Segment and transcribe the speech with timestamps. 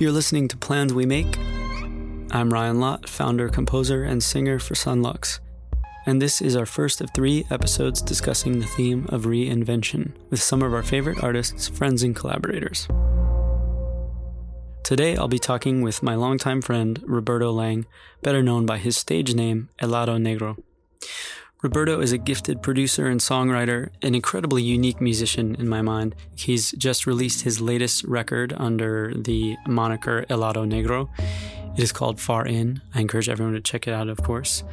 [0.00, 1.36] You're listening to Plans We Make.
[2.30, 5.40] I'm Ryan Lott, founder, composer, and singer for Son Lux,
[6.06, 10.62] and this is our first of three episodes discussing the theme of reinvention with some
[10.62, 12.88] of our favorite artists, friends, and collaborators.
[14.84, 17.84] Today I'll be talking with my longtime friend, Roberto Lange,
[18.22, 20.56] better known by his stage name, Helado Negro.
[21.62, 26.14] Roberto is a gifted producer and songwriter, an incredibly unique musician in my mind.
[26.34, 31.10] He's just released his latest record under the moniker Helado Negro.
[31.76, 32.80] It is called Far In.
[32.94, 34.64] I encourage everyone to check it out, of course.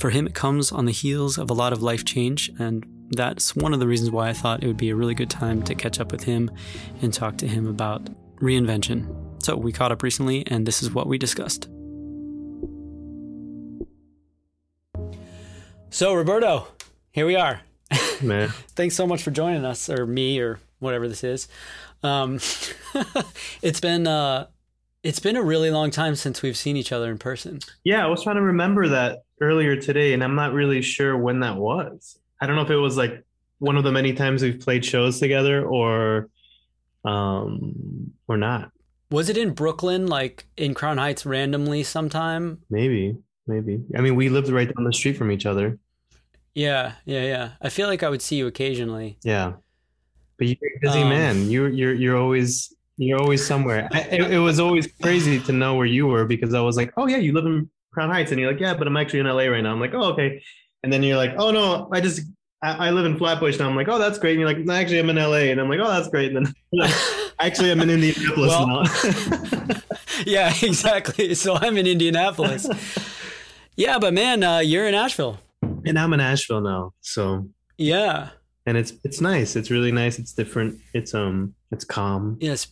[0.00, 3.54] For him, it comes on the heels of a lot of life change, and that's
[3.54, 5.76] one of the reasons why I thought it would be a really good time to
[5.76, 6.50] catch up with him
[7.02, 8.08] and talk to him about
[8.40, 9.44] reinvention.
[9.44, 11.68] So we caught up recently, and this is what we discussed.
[15.92, 16.68] So, Roberto,
[17.10, 17.60] here we are.
[18.22, 18.48] Man.
[18.68, 21.48] Thanks so much for joining us, or me, or whatever this is.
[22.02, 22.40] Um,
[23.62, 24.46] it's been uh,
[25.02, 27.60] it's been a really long time since we've seen each other in person.
[27.84, 31.40] Yeah, I was trying to remember that earlier today, and I'm not really sure when
[31.40, 32.18] that was.
[32.40, 33.22] I don't know if it was like
[33.58, 36.30] one of the many times we've played shows together, or
[37.04, 38.72] um, or not.
[39.10, 42.62] Was it in Brooklyn, like in Crown Heights, randomly sometime?
[42.70, 43.82] Maybe, maybe.
[43.94, 45.78] I mean, we lived right down the street from each other.
[46.54, 47.48] Yeah, yeah, yeah.
[47.60, 49.18] I feel like I would see you occasionally.
[49.24, 49.52] Yeah,
[50.38, 51.50] but you're a busy Um, man.
[51.50, 53.88] You you're you're always you're always somewhere.
[53.92, 56.92] I, it, it was always crazy to know where you were because I was like,
[56.96, 59.26] oh yeah, you live in Crown Heights, and you're like, yeah, but I'm actually in
[59.26, 59.72] LA right now.
[59.72, 60.42] I'm like, oh okay,
[60.82, 62.20] and then you're like, oh no, I just
[62.62, 63.68] I, I live in Flatbush now.
[63.68, 64.32] I'm like, oh that's great.
[64.32, 66.34] And you're like, no, actually I'm in LA, and I'm like, oh that's great.
[66.36, 66.54] And then
[67.38, 69.80] actually I'm in Indianapolis Well- now.
[70.26, 71.34] yeah, exactly.
[71.34, 72.68] So I'm in Indianapolis.
[73.74, 75.40] yeah, but man, uh, you're in Asheville.
[75.84, 77.48] And I'm in Asheville now, so
[77.78, 78.30] Yeah.
[78.66, 79.56] and it's it's nice.
[79.56, 80.18] It's really nice.
[80.18, 80.80] It's different.
[80.94, 82.36] It's um it's calm.
[82.40, 82.68] Yes.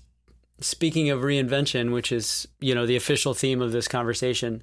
[0.61, 4.63] Speaking of reinvention, which is, you know, the official theme of this conversation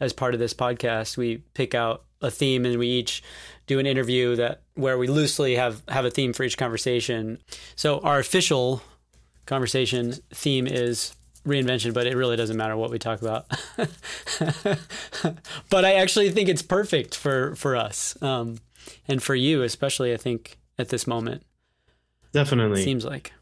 [0.00, 3.22] as part of this podcast, we pick out a theme and we each
[3.66, 7.38] do an interview that where we loosely have have a theme for each conversation.
[7.76, 8.82] So our official
[9.46, 11.14] conversation theme is
[11.46, 13.46] reinvention, but it really doesn't matter what we talk about.
[15.70, 18.20] but I actually think it's perfect for for us.
[18.22, 18.58] Um,
[19.08, 21.42] and for you especially I think at this moment.
[22.32, 22.82] Definitely.
[22.82, 23.32] Seems like.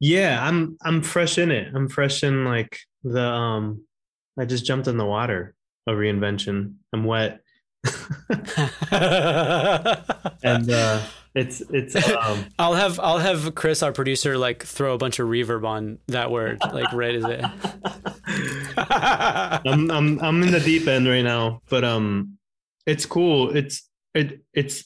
[0.00, 1.72] Yeah, I'm I'm fresh in it.
[1.74, 3.84] I'm fresh in like the um
[4.38, 5.54] I just jumped in the water
[5.86, 6.74] of reinvention.
[6.92, 7.40] I'm wet.
[10.42, 11.02] and uh
[11.34, 15.28] it's it's um I'll have I'll have Chris, our producer, like throw a bunch of
[15.28, 17.44] reverb on that word, like right as it.
[18.76, 22.38] I'm I'm I'm in the deep end right now, but um
[22.86, 23.54] it's cool.
[23.56, 24.84] It's it it's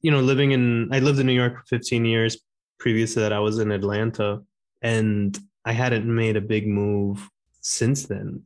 [0.00, 2.38] you know, living in I lived in New York for 15 years.
[2.78, 4.42] Previous to that I was in Atlanta
[4.82, 7.28] and I hadn't made a big move
[7.60, 8.42] since then.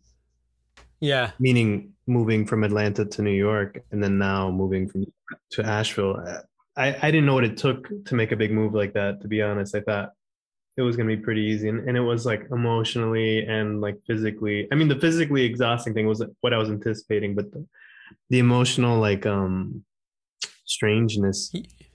[1.01, 5.07] yeah, meaning moving from Atlanta to New York and then now moving from
[5.53, 6.43] to Asheville.
[6.77, 9.29] I, I didn't know what it took to make a big move like that, to
[9.29, 9.75] be honest.
[9.75, 10.11] I thought
[10.77, 11.69] it was going to be pretty easy.
[11.69, 14.69] And, and it was like emotionally and like physically.
[14.71, 17.67] I mean, the physically exhausting thing was what I was anticipating, but the,
[18.31, 19.85] the emotional, like, um,
[20.65, 21.53] strangeness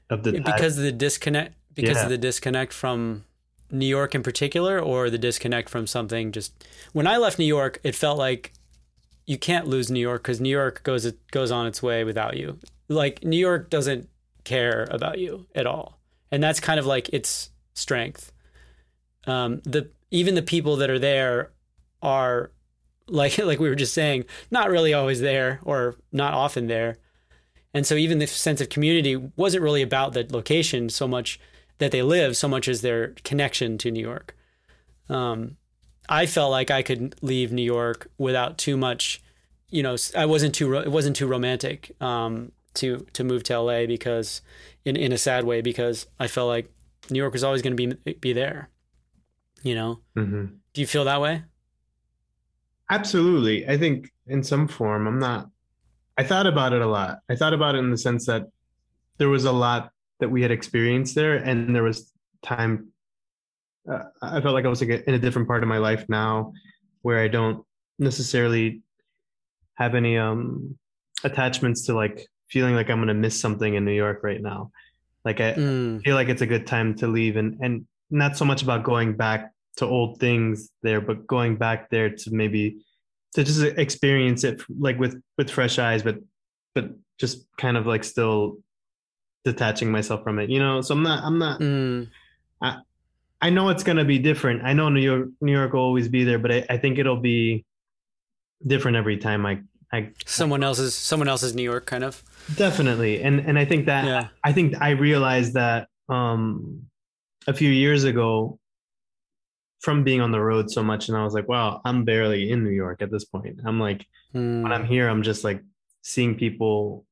[0.09, 2.03] of the because of the disconnect because Yeah.
[2.03, 3.25] of the disconnect from
[3.69, 6.31] New York in particular, or the disconnect from something.
[6.31, 6.53] Just
[6.93, 8.53] when I left New York, it felt like
[9.25, 12.37] you can't lose New York because New York goes it goes on its way without
[12.37, 12.59] you.
[12.89, 14.09] Like New York doesn't
[14.44, 16.00] care about you at all,
[16.31, 18.31] and that's kind of like its strength.
[19.28, 21.52] Um, the even the people that are there
[22.02, 22.52] are
[23.07, 26.97] like like we were just saying, not really always there or not often there.
[27.74, 31.40] And so even the sense of community wasn't really about the location so much
[31.78, 34.35] that they live, so much as their connection to New York.
[35.09, 35.58] Um,
[36.09, 39.22] I felt like I could leave New York without too much,
[39.69, 43.85] you know, I wasn't too, it wasn't too romantic um, to to move to LA
[43.85, 44.41] because,
[44.85, 46.71] in in a sad way, because I felt like
[47.09, 48.69] New York was always going to be be there.
[49.63, 50.55] You know, Mhm.
[50.73, 51.43] do you feel that way?
[52.90, 53.67] Absolutely.
[53.67, 55.49] I think in some form, I'm not,
[56.17, 57.19] I thought about it a lot.
[57.29, 58.47] I thought about it in the sense that
[59.17, 62.11] there was a lot that we had experienced there, and there was
[62.43, 62.87] time.
[63.90, 66.53] Uh, I felt like I was like in a different part of my life now
[67.01, 67.66] where I don't
[67.97, 68.81] necessarily
[69.75, 70.78] have any um
[71.23, 74.71] attachments to like feeling like I'm going to miss something in New York right now.
[75.23, 78.43] Like I, Mm, feel like it's a good time to leave and and not so
[78.45, 82.81] much about going back to old things there but going back there to maybe
[83.33, 86.17] to just experience it like with with fresh eyes but
[86.75, 88.57] but just kind of like still
[89.45, 92.05] detaching myself from it you know so i'm not i'm not mm,
[93.41, 94.63] I know it's gonna be different.
[94.63, 97.19] I know New York New York will always be there, but I, I think it'll
[97.19, 97.65] be
[98.65, 99.61] different every time I
[99.93, 102.23] I someone else's someone else's New York kind of.
[102.55, 103.22] Definitely.
[103.22, 104.28] And and I think that Yeah.
[104.43, 106.84] I think I realized that um
[107.47, 108.58] a few years ago
[109.82, 112.64] from being on the road so much and I was like, wow, I'm barely in
[112.64, 113.59] New York at this point.
[113.66, 114.61] I'm like Hmm.
[114.64, 115.61] when I'm here, I'm just like
[116.03, 117.05] seeing people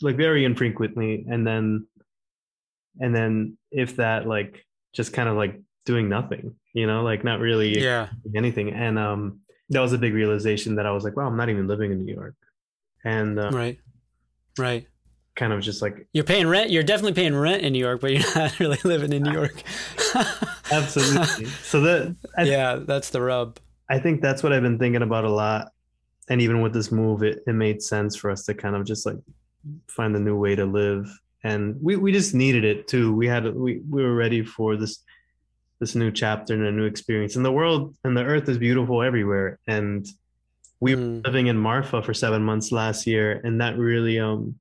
[0.00, 1.86] like very infrequently and then
[2.98, 4.64] and then if that like
[4.94, 8.08] just kind of like doing nothing, you know, like not really yeah.
[8.34, 8.70] anything.
[8.72, 11.66] And um that was a big realization that I was like, wow, I'm not even
[11.66, 12.34] living in New York.
[13.04, 13.78] And uh, Right.
[14.58, 14.86] Right.
[15.36, 16.70] kind of just like You're paying rent.
[16.70, 19.62] You're definitely paying rent in New York, but you're not really living in New York.
[20.72, 21.46] absolutely.
[21.62, 23.58] so that I, yeah, that's the rub.
[23.90, 25.68] I think that's what I've been thinking about a lot.
[26.28, 29.06] And even with this move, it, it made sense for us to kind of just
[29.06, 29.16] like
[29.88, 31.06] find a new way to live.
[31.44, 33.14] And we, we just needed it too.
[33.14, 35.02] We had we, we were ready for this
[35.80, 37.36] this new chapter and a new experience.
[37.36, 39.58] And the world and the earth is beautiful everywhere.
[39.66, 40.06] And
[40.80, 41.26] we were Mm.
[41.26, 44.58] living in Marfa for seven months last year, and that really um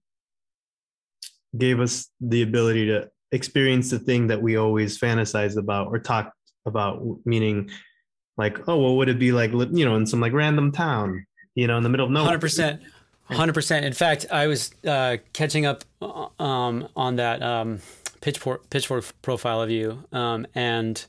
[1.57, 6.33] gave us the ability to experience the thing that we always fantasized about or talked
[6.65, 7.69] about, meaning
[8.37, 11.25] like, oh, what would it be like, you know, in some like random town,
[11.55, 12.25] you know, in the middle of nowhere?
[12.27, 12.81] Hundred percent,
[13.25, 13.85] hundred percent.
[13.85, 17.79] In fact, I was uh, catching up uh, um, on that um,
[18.21, 21.05] pitchfork pitchfork profile of you, um, and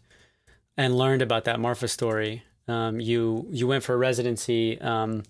[0.76, 2.43] and learned about that Marfa story.
[2.66, 4.81] Um, you you went for a residency.
[4.81, 5.22] Um,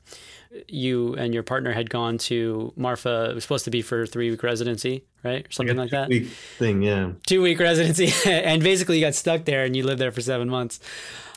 [0.66, 3.30] you and your partner had gone to Marfa.
[3.30, 6.08] It was supposed to be for a three week residency, right, or something like that.
[6.08, 7.12] Week thing, yeah.
[7.26, 10.48] two week residency and basically you got stuck there and you lived there for seven
[10.48, 10.80] months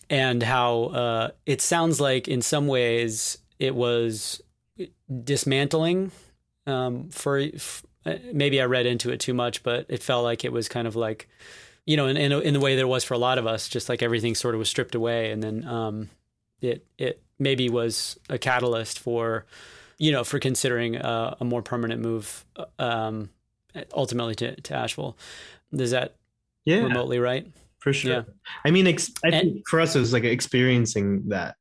[0.10, 4.42] and how uh, it sounds like in some ways it was
[5.24, 6.12] dismantling
[6.68, 7.84] um, for f-
[8.34, 10.96] maybe i read into it too much but it felt like it was kind of
[10.96, 11.28] like
[11.86, 13.90] you know in, in, in the way there was for a lot of us just
[13.90, 16.10] like everything sort of was stripped away and then um,
[16.62, 19.46] it it maybe was a catalyst for
[19.98, 22.46] you know for considering uh, a more permanent move
[22.80, 23.30] um,
[23.94, 25.16] ultimately to, to asheville
[25.74, 26.16] is that
[26.66, 27.48] Yeah, remotely right
[27.80, 28.12] for sure.
[28.12, 28.22] Yeah.
[28.64, 31.56] I mean, ex- I And- think for us, it was like experiencing that.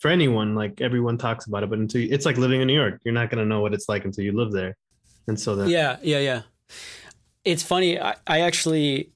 [0.00, 2.74] For anyone, like everyone talks about it, but until you, it's like living in New
[2.74, 4.76] York, you're not going to know what it's like until you live there.
[5.26, 6.42] And so that, Yeah, yeah, yeah.
[7.44, 8.00] It's funny.
[8.00, 9.10] I, I actually,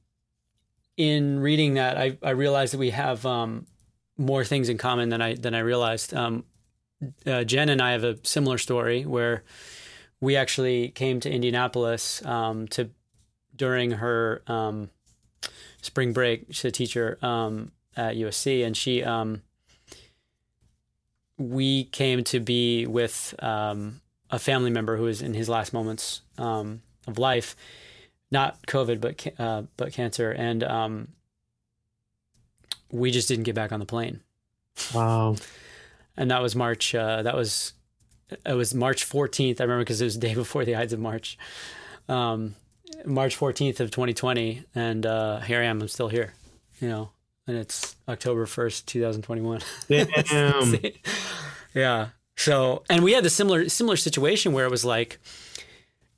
[0.96, 3.66] in reading that, I, I realized that we have um,
[4.16, 6.14] more things in common than I than I realized.
[6.14, 6.44] Um,
[7.26, 9.42] uh, Jen and I have a similar story where
[10.20, 12.90] we actually came to Indianapolis um, to
[13.54, 14.90] during her um,
[15.82, 16.46] spring break.
[16.50, 19.42] She's a teacher um, at USC, and she um,
[21.36, 26.22] we came to be with um, a family member who was in his last moments
[26.38, 27.56] um, of life,
[28.30, 31.08] not COVID, but ca- uh, but cancer, and um,
[32.90, 34.20] we just didn't get back on the plane,
[34.94, 35.36] wow.
[36.16, 36.94] and that was March.
[36.94, 37.74] Uh, that was
[38.44, 39.60] it was March fourteenth.
[39.60, 41.38] I remember because it was the day before the Ides of March,
[42.08, 42.56] um,
[43.04, 45.80] March fourteenth of twenty twenty, and uh, here I am.
[45.82, 46.32] I'm still here,
[46.80, 47.10] you know,
[47.46, 49.60] and it's October first, two thousand twenty one.
[49.88, 50.74] Damn.
[51.74, 52.08] yeah.
[52.36, 55.18] So, and we had the similar similar situation where it was like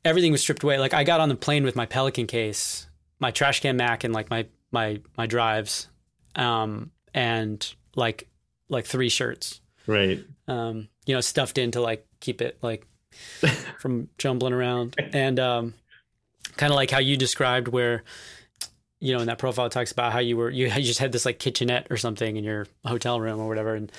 [0.05, 0.79] everything was stripped away.
[0.79, 2.87] Like I got on the plane with my Pelican case,
[3.19, 5.89] my trash can Mac, and like my my my drives,
[6.35, 8.29] um, and like
[8.69, 10.25] like three shirts, right.
[10.49, 12.87] um, you know, stuffed in to like keep it like
[13.79, 15.75] from jumbling around, and um,
[16.57, 18.05] kind of like how you described where.
[18.99, 21.13] You know, in that profile, it talks about how you were you, you just had
[21.13, 23.93] this like kitchenette or something in your hotel room or whatever, and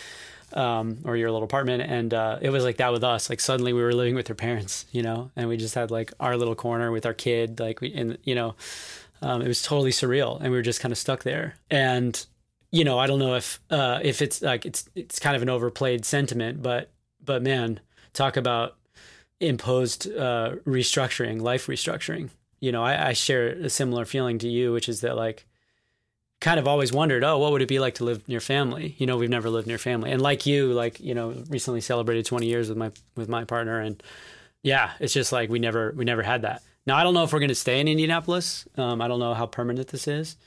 [0.54, 1.84] um, or your little apartment.
[1.84, 3.30] And uh, it was like that with us.
[3.30, 6.14] Like suddenly we were living with our parents, you know, and we just had like
[6.20, 7.60] our little corner with our kid.
[7.60, 8.56] Like we, and you know,
[9.22, 11.56] um, it was totally surreal, and we were just kind of stuck there.
[11.70, 12.26] And
[12.72, 15.50] you know, I don't know if uh, if it's like it's it's kind of an
[15.50, 16.92] overplayed sentiment, but
[17.24, 17.80] but man,
[18.14, 18.76] talk about
[19.40, 22.30] imposed uh, restructuring, life restructuring.
[22.60, 25.46] You know, I, I share a similar feeling to you, which is that like
[26.40, 28.96] kind of always wondered, oh, what would it be like to live near family?
[28.98, 32.26] You know, we've never lived near family, and like you, like you know, recently celebrated
[32.26, 34.02] 20 years with my with my partner, and
[34.64, 36.62] yeah, it's just like we never we never had that.
[36.86, 38.68] Now I don't know if we're going to stay in Indianapolis.
[38.78, 40.38] Um, I don't know how permanent this is,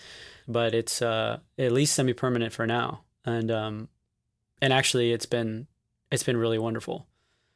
[0.49, 3.89] but it's uh, at least semi permanent for now, and um,
[4.63, 5.67] and actually it's been
[6.11, 7.07] it's been really wonderful.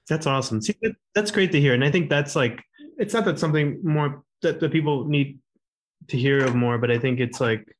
[0.08, 0.60] That's awesome.
[0.60, 1.74] See, that, that's great to hear.
[1.74, 2.62] And I think that's like,
[2.98, 5.38] it's not that something more that the people need
[6.08, 7.74] to hear of more, but I think it's like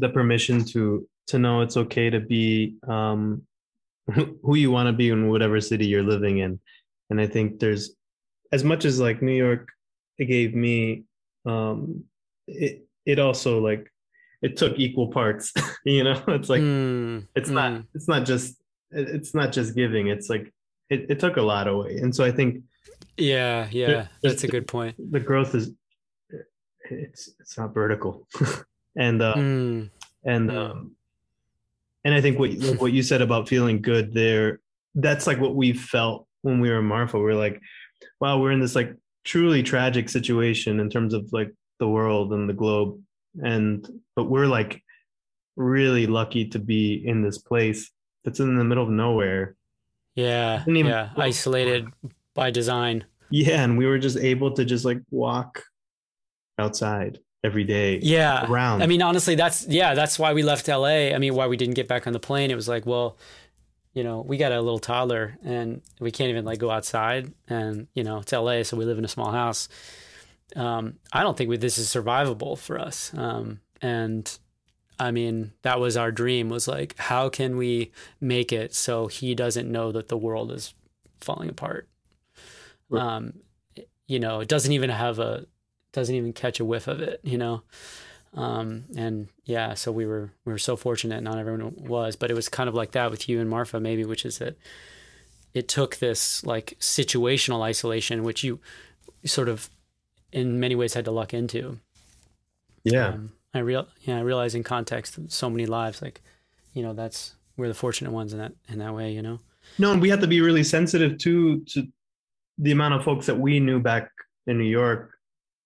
[0.00, 3.42] the permission to to know it's okay to be um,
[4.42, 6.60] who you want to be in whatever city you're living in.
[7.10, 7.96] And I think there's
[8.52, 9.68] as much as like New York
[10.18, 11.04] it gave me,
[11.44, 12.04] um,
[12.46, 13.90] it it also like
[14.42, 15.52] it took equal parts.
[15.84, 17.54] you know, it's like Mm, it's mm.
[17.54, 18.56] not it's not just
[18.90, 20.08] it's not just giving.
[20.08, 20.52] It's like
[20.90, 21.96] it, it took a lot away.
[21.96, 22.62] And so I think
[23.16, 24.96] Yeah, yeah, that's a good point.
[24.98, 25.72] the growth is
[26.90, 28.28] it's it's not vertical.
[28.96, 29.90] and uh Mm,
[30.24, 30.56] and Mm.
[30.70, 30.96] um
[32.04, 34.60] and i think what like what you said about feeling good there
[34.94, 37.18] that's like what we felt when we were in marfa.
[37.18, 37.60] We are like
[38.20, 42.48] wow we're in this like truly tragic situation in terms of like the world and
[42.48, 43.00] the globe.
[43.42, 43.84] And
[44.14, 44.82] but we're like
[45.56, 47.90] really lucky to be in this place
[48.22, 49.56] that's in the middle of nowhere.
[50.14, 51.88] Yeah, yeah, isolated
[52.34, 53.04] by design.
[53.30, 55.64] yeah and we were just able to just like walk
[56.58, 61.12] outside every day Yeah, around I mean, honestly, that's yeah, that's why we left LA.
[61.14, 62.50] I mean, why we didn't get back on the plane.
[62.50, 63.16] It was like, well,
[63.92, 67.86] you know, we got a little toddler and we can't even like go outside, and
[67.94, 69.68] you know, it's LA, so we live in a small house.
[70.56, 73.12] Um, I don't think we, this is survivable for us.
[73.16, 74.38] Um, and
[74.98, 76.48] I mean, that was our dream.
[76.48, 80.74] Was like, how can we make it so he doesn't know that the world is
[81.20, 81.88] falling apart?
[82.88, 83.02] Right.
[83.02, 83.34] Um,
[84.06, 85.46] you know, it doesn't even have a
[85.94, 87.20] doesn't even catch a whiff of it.
[87.22, 87.62] You know,
[88.34, 91.22] um, and yeah, so we were we were so fortunate.
[91.22, 94.04] Not everyone was, but it was kind of like that with you and Marfa, maybe,
[94.04, 94.56] which is that
[95.54, 98.60] it took this like situational isolation, which you
[99.24, 99.70] sort of
[100.32, 101.78] in many ways had to luck into.
[102.82, 106.20] yeah Um, I real yeah, I realize in context so many lives, like
[106.72, 109.12] you know, that's we're the fortunate ones in that in that way.
[109.12, 109.38] You know.
[109.78, 111.86] No, and we had to be really sensitive to to
[112.58, 114.10] the amount of folks that we knew back
[114.46, 115.13] in New York,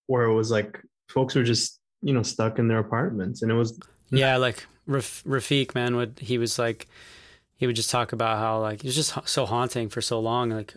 [0.09, 3.55] where it was like folks were just you know stuck in their apartments, and it
[3.55, 3.79] was
[4.11, 6.89] Yeah, like Raf- Rafiq, man, would he was like,
[7.57, 10.51] he would just talk about how like it was just so haunting for so long.
[10.51, 10.75] Like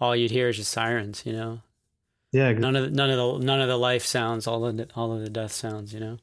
[0.00, 1.60] all you'd hear is just sirens, you know.
[2.32, 4.88] yeah, None of the, none of the none of the life sounds, all of the,
[4.94, 6.18] all of the death sounds, you know.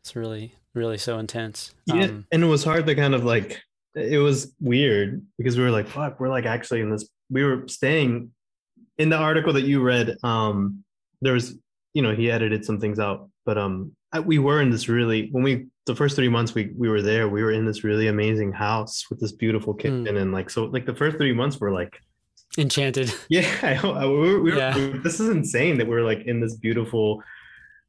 [0.00, 1.74] It's really really so intense.
[1.86, 3.60] yeah, Um, and it was hard to kind of like
[3.94, 7.08] it was weird because we were like fuck, we're like actually in this.
[7.30, 8.30] We were staying
[8.98, 10.16] in the article that you read.
[10.22, 10.84] Um,
[11.22, 11.54] there was
[11.94, 15.28] you know he edited some things out, but um, I, we were in this really
[15.32, 18.08] when we the first three months we we were there, we were in this really
[18.08, 21.70] amazing house with this beautiful kitchen and like so like the first three months were
[21.72, 22.00] like
[22.58, 23.12] enchanted.
[23.28, 24.74] Yeah, I, I, we were, we were- Yeah.
[25.02, 27.22] this is insane that we're like in this beautiful,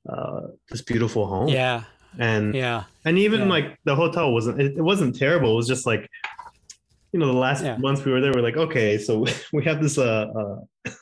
[0.09, 1.49] uh, this beautiful home.
[1.49, 1.83] Yeah,
[2.19, 3.47] and yeah, and even yeah.
[3.47, 5.51] like the hotel wasn't it, it wasn't terrible.
[5.53, 6.09] It was just like,
[7.11, 7.77] you know, the last Yeah.
[7.77, 10.27] months we were there, we're like, okay, so we have this uh,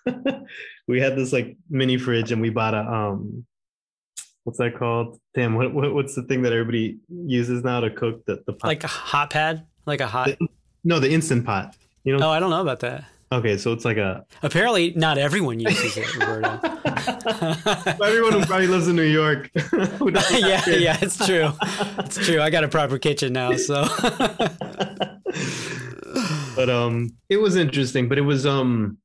[0.05, 0.11] uh
[0.87, 3.45] we had this like mini fridge, and we bought a um,
[4.43, 5.19] what's that called?
[5.33, 8.67] Damn, what, what what's the thing that everybody uses now to cook the the pot?
[8.67, 10.29] like a hot pad, like a hot.
[10.83, 11.75] no, the instant pot.
[12.03, 12.27] You know?
[12.27, 13.05] Oh, I don't know about that.
[13.31, 16.59] Okay, so it's like a Apparently, not everyone uses it, Roberto.
[18.05, 19.49] Everyone who probably lives in New York.
[19.55, 21.51] who yeah, yeah, it's true.
[21.99, 22.39] It's true.
[22.39, 23.83] I got a proper kitchen now, so
[26.55, 28.97] But um, it was interesting, but it was um,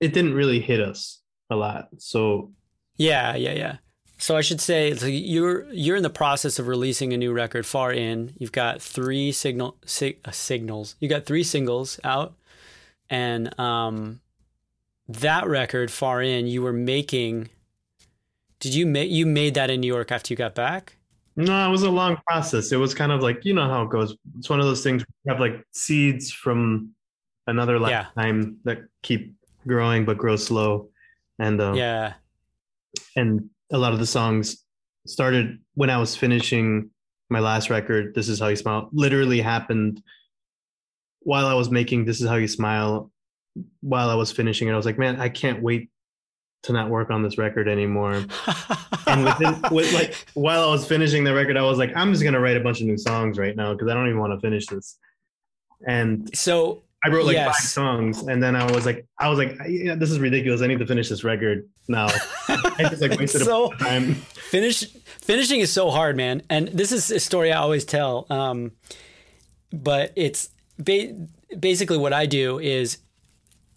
[0.00, 1.20] it didn't really hit us
[1.50, 1.88] a lot.
[1.98, 2.52] So
[2.96, 3.76] yeah, yeah, yeah.
[4.18, 7.66] So I should say so you're you're in the process of releasing a new record.
[7.66, 10.96] Far in, you've got three signal sig, uh, signals.
[11.00, 12.34] You got three singles out,
[13.10, 14.20] and um,
[15.08, 17.50] that record, Far in, you were making.
[18.60, 20.96] Did you make you made that in New York after you got back?
[21.36, 22.72] No, it was a long process.
[22.72, 24.16] It was kind of like you know how it goes.
[24.38, 25.04] It's one of those things.
[25.24, 26.90] You have like seeds from
[27.46, 28.06] another Yeah.
[28.16, 29.34] lifetime that keep
[29.66, 30.90] growing but grow slow,
[31.38, 32.14] and um, Yeah,
[33.16, 34.64] and a lot of the songs
[35.06, 36.90] started when I was finishing
[37.30, 38.14] my last record.
[38.14, 38.88] This is how you smile.
[38.92, 40.02] Literally happened
[41.20, 43.10] while I was making This is how you smile.
[43.80, 45.88] While I was finishing it, I was like, man, I can't wait
[46.64, 48.24] to not work on this record anymore.
[49.06, 52.24] And within, with like while I was finishing the record, I was like, I'm just
[52.24, 54.40] gonna write a bunch of new songs right now because I don't even want to
[54.40, 54.96] finish this.
[55.86, 59.58] And so I wrote like five songs, and then I was like, I was like,
[59.68, 60.62] yeah, this is ridiculous.
[60.62, 62.06] I need to finish this record now.
[62.48, 64.14] I just like wasted So- time.
[64.14, 64.84] finish
[65.20, 68.72] finishing is so hard man and this is a story i always tell um,
[69.72, 71.14] but it's ba-
[71.58, 72.98] basically what i do is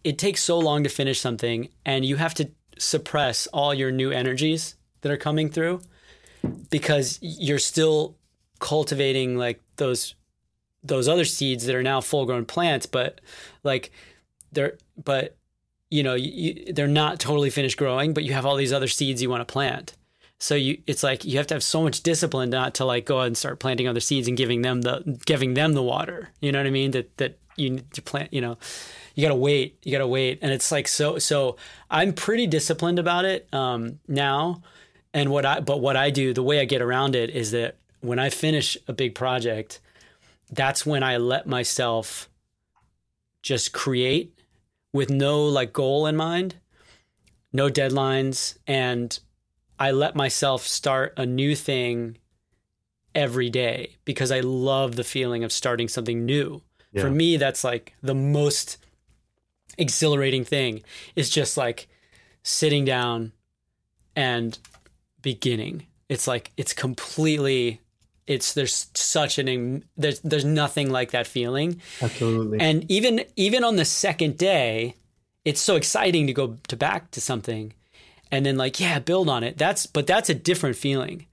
[0.04, 2.50] it takes so long to finish something and you have to
[2.80, 5.82] suppress all your new energies that are coming through
[6.70, 8.16] because you're still
[8.60, 10.16] cultivating like those
[10.84, 13.22] those other seeds that are now full grown plants but
[13.64, 13.92] like
[14.52, 15.36] they're but
[15.90, 19.22] you know you, they're not totally finished growing but you have all these other seeds
[19.22, 19.96] you want to plant.
[20.40, 23.22] So you it's like you have to have so much discipline not to like go
[23.22, 26.30] out and start planting other seeds and giving them the giving them the water.
[26.42, 26.92] You know what i mean?
[26.92, 28.58] That that you need to plant you know
[29.18, 31.58] you gotta wait you gotta wait and it's like so so
[31.92, 34.62] i'm pretty disciplined about it um now
[35.14, 37.78] and what i but what i do the way i get around it is that
[38.02, 39.80] when I finish a big project,
[40.52, 42.30] that's when I let myself
[43.42, 44.40] just create
[44.94, 46.56] with no like goal in mind,
[47.52, 49.20] no deadlines, and
[49.80, 52.18] I let myself start a new thing
[53.14, 56.62] every day because I love the feeling of starting something new.
[56.92, 57.02] Yeah.
[57.02, 58.78] For me, that's like the most
[59.78, 60.84] exhilarating thing
[61.16, 61.88] is just like
[62.44, 63.32] sitting down
[64.16, 64.58] and
[65.22, 65.86] beginning.
[66.10, 67.82] It's like it's completely
[68.26, 71.82] it's there's such an there's there's nothing like that feeling.
[72.02, 72.60] Absolutely.
[72.60, 74.96] And even even on the second day,
[75.46, 77.74] it's so exciting to go to back to something
[78.32, 79.58] and then like yeah, build on it.
[79.58, 81.26] That's but that's a different feeling.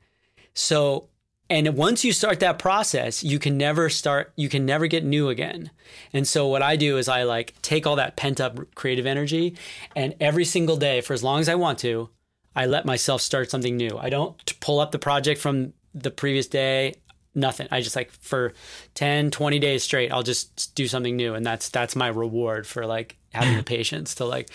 [0.54, 1.08] So
[1.50, 5.28] and once you start that process, you can never start, you can never get new
[5.28, 5.70] again.
[6.12, 9.56] And so what I do is I like take all that pent up creative energy
[9.94, 12.08] and every single day for as long as I want to,
[12.56, 13.98] I let myself start something new.
[13.98, 16.94] I don't pull up the project from the previous day,
[17.34, 17.68] nothing.
[17.70, 18.54] I just like for
[18.94, 21.34] 10, 20 days straight, I'll just do something new.
[21.34, 23.64] And that's, that's my reward for like having the hmm.
[23.64, 24.48] patience to like,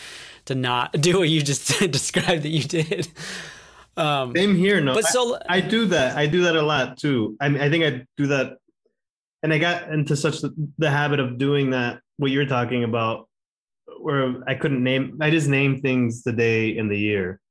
[0.46, 3.10] to not do what you just described that you did.
[4.00, 4.80] Um, Same here.
[4.80, 6.16] No, but so I, I, do that.
[6.16, 7.36] I do that a lot too.
[7.42, 8.58] I mean, I think I do that,
[9.44, 12.00] and I got into such the, the habit of doing that.
[12.16, 13.28] What you're talking about,
[14.00, 15.18] where I couldn't name.
[15.20, 17.42] I just name things the day and the year.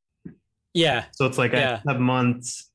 [0.72, 1.04] Yeah.
[1.12, 1.80] So it's like yeah.
[1.86, 2.70] I have months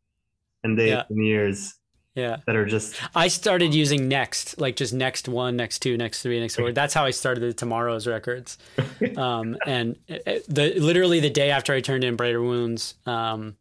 [0.63, 1.03] and days yeah.
[1.09, 1.73] and years.
[2.15, 2.37] Yeah.
[2.45, 3.01] That are just.
[3.15, 6.71] I started using next, like just next one, next two, next three, next four.
[6.71, 8.57] That's how I started the Tomorrows records.
[9.17, 13.55] um, and the literally the day after I turned in Brighter Wounds, um,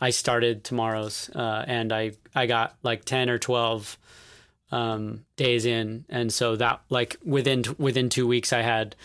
[0.00, 3.96] I started Tomorrows, uh, and I I got like ten or twelve
[4.72, 8.96] um, days in, and so that like within within two weeks I had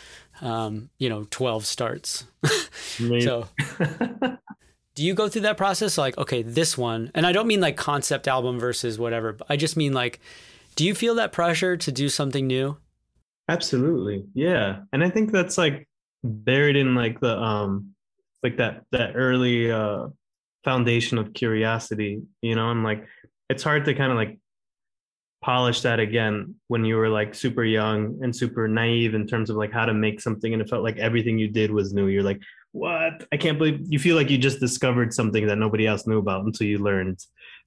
[0.41, 2.25] um, you know twelve starts.
[2.97, 3.47] so
[4.97, 7.11] do you go through that process like okay this one?
[7.13, 10.19] And i don't mean like concept album versus whatever i just mean like
[10.75, 12.77] do you feel that pressure to do something new?
[13.47, 14.25] Absolutely.
[14.33, 14.79] Yeah.
[14.91, 15.87] And i think that's like
[16.23, 17.93] buried in like the um
[18.41, 20.07] like that that early uh
[20.63, 22.71] foundation of curiosity you know?
[22.71, 23.05] And like
[23.51, 24.39] it's hard to kind of like
[25.43, 29.57] polish that again when you were like super young and super naive in terms of
[29.57, 32.07] like how to make something and it felt like everything you did was new.
[32.07, 33.27] You're like what?
[33.31, 36.45] I can't believe you feel like you just discovered something that nobody else knew about
[36.45, 37.19] until you learned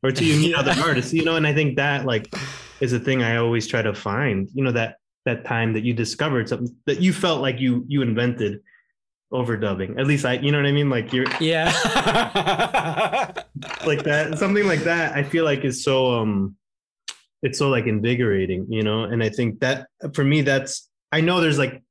[0.02, 1.36] or until you meet other artists, you know?
[1.36, 2.32] And I think that like
[2.80, 5.92] is a thing I always try to find, you know, that that time that you
[5.92, 8.60] discovered something that you felt like you you invented
[9.32, 9.98] overdubbing.
[9.98, 10.90] At least I you know what I mean?
[10.90, 11.66] Like you're Yeah.
[13.86, 16.56] like that something like that I feel like is so um
[17.42, 19.04] it's so like invigorating, you know?
[19.04, 21.82] And I think that for me that's I know there's like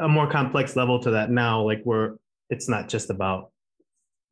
[0.00, 2.16] a more complex level to that now, like where
[2.50, 3.50] it's not just about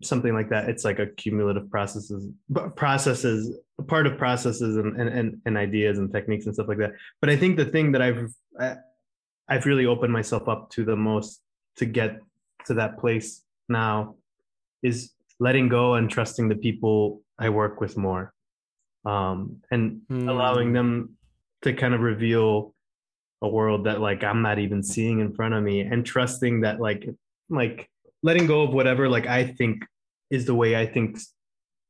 [0.03, 2.29] something like that it's like a cumulative processes
[2.77, 7.31] processes part of processes and, and and ideas and techniques and stuff like that but
[7.31, 8.33] i think the thing that i've
[9.49, 11.41] i've really opened myself up to the most
[11.77, 12.19] to get
[12.67, 14.15] to that place now
[14.83, 18.33] is letting go and trusting the people i work with more
[19.05, 20.29] um and mm.
[20.29, 21.17] allowing them
[21.63, 22.75] to kind of reveal
[23.43, 26.81] a world that like i'm not even seeing in front of me and trusting that
[26.81, 27.09] like
[27.49, 27.89] like
[28.25, 29.85] letting go of whatever like I think
[30.31, 31.19] is the way I think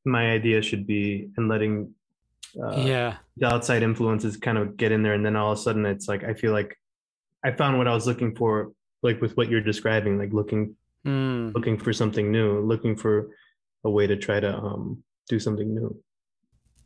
[0.05, 1.95] my idea should be, and letting
[2.63, 5.63] uh, yeah the outside influences kind of get in there, and then all of a
[5.63, 6.77] sudden it's like I feel like
[7.43, 11.55] I found what I was looking for, like with what you're describing, like looking mm.
[11.55, 13.31] looking for something new, looking for
[13.85, 15.97] a way to try to um, do something new.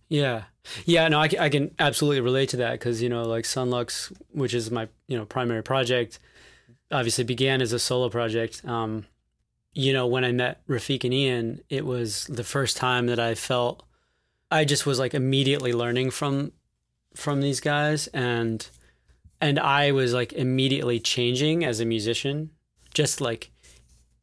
[0.08, 0.44] Yeah.
[0.84, 4.12] Yeah, no, I, I can absolutely relate to that because, you know, like Son Lux,
[4.32, 6.18] which is my, you know, primary project,
[6.90, 8.64] obviously began as a solo project.
[8.64, 9.06] Um,
[9.78, 13.36] you know, when I met Rafiq and Ian, it was the first time that I
[13.36, 13.84] felt
[14.50, 16.50] I just was like immediately learning from
[17.14, 18.68] from these guys and
[19.40, 22.50] and I was like immediately changing as a musician,
[22.92, 23.52] just like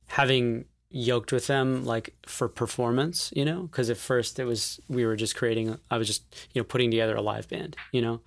[0.07, 5.05] having yoked with them like for performance, you know, because at first it was we
[5.05, 8.19] were just creating I was just, you know, putting together a live band, you know.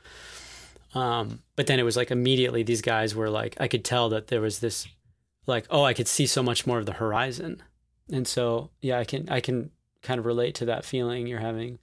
[0.95, 4.29] Um, but then it was like immediately these guys were like I could tell that
[4.29, 4.89] there was this
[5.49, 7.63] like oh i could see so much more of the horizon
[8.13, 9.71] and so yeah i can i can
[10.03, 11.79] kind of relate to that feeling you're having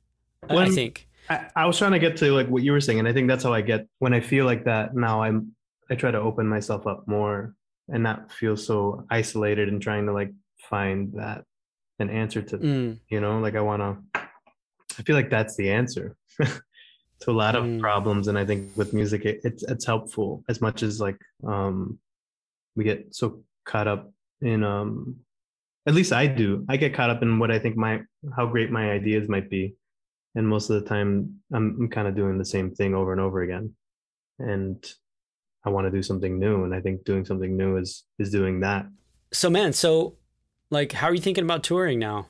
[0.47, 2.99] when, i think I, I, was trying to get to like what you were saying
[2.99, 5.54] and i think that's how i get when i feel like that now i'm
[5.89, 7.56] i try to open myself up more
[7.89, 10.32] and not feel so isolated and trying to like
[10.69, 11.43] find that
[11.99, 12.99] an answer to mm.
[13.10, 14.21] you know like i want to
[14.99, 17.80] i feel like that's the answer to a lot of mm.
[17.80, 21.97] problems and i think with music it, it's it's helpful as much as like um
[22.75, 25.17] we get so caught up in um
[25.88, 26.65] at least I do.
[26.67, 28.01] I get caught up in what I think my
[28.36, 29.75] how great my ideas might be.
[30.36, 33.21] and most of the time I'm, I'm kind of doing the same thing over and
[33.21, 33.73] over again.
[34.39, 34.84] And
[35.65, 38.60] I want to do something new, and I think doing something new is is doing
[38.62, 38.86] that.
[39.32, 40.15] So man, so
[40.69, 42.28] like how are you thinking about touring now?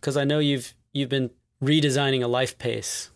[0.00, 1.30] Cuz I know you've you've been
[1.62, 3.10] redesigning a life pace.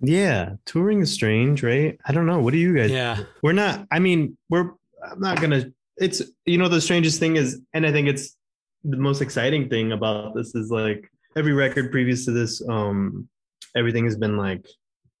[0.00, 1.98] Yeah, touring is strange, right?
[2.06, 2.40] I don't know.
[2.40, 2.90] What do you guys?
[2.90, 3.24] Yeah.
[3.42, 4.72] We're not I mean, we're
[5.08, 8.36] I'm not going to it's you know the strangest thing is and I think it's
[8.84, 13.28] the most exciting thing about this is like every record previous to this um
[13.74, 14.66] everything has been like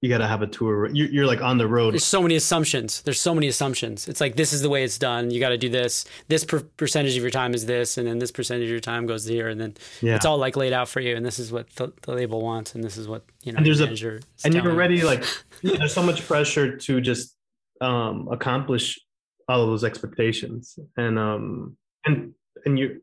[0.02, 1.94] you got to have a tour you're, you're, like on the road.
[1.94, 3.00] There's so many assumptions.
[3.02, 4.08] There's so many assumptions.
[4.08, 5.30] It's like this is the way it's done.
[5.30, 6.04] You got to do this.
[6.28, 9.06] This per- percentage of your time is this and then this percentage of your time
[9.06, 10.14] goes here and then yeah.
[10.14, 12.74] it's all like laid out for you and this is what the, the label wants
[12.74, 15.24] and this is what you know and there's a and you're already like
[15.62, 17.34] there's so much pressure to just
[17.80, 19.00] um accomplish
[19.48, 23.00] all of those expectations and um and and you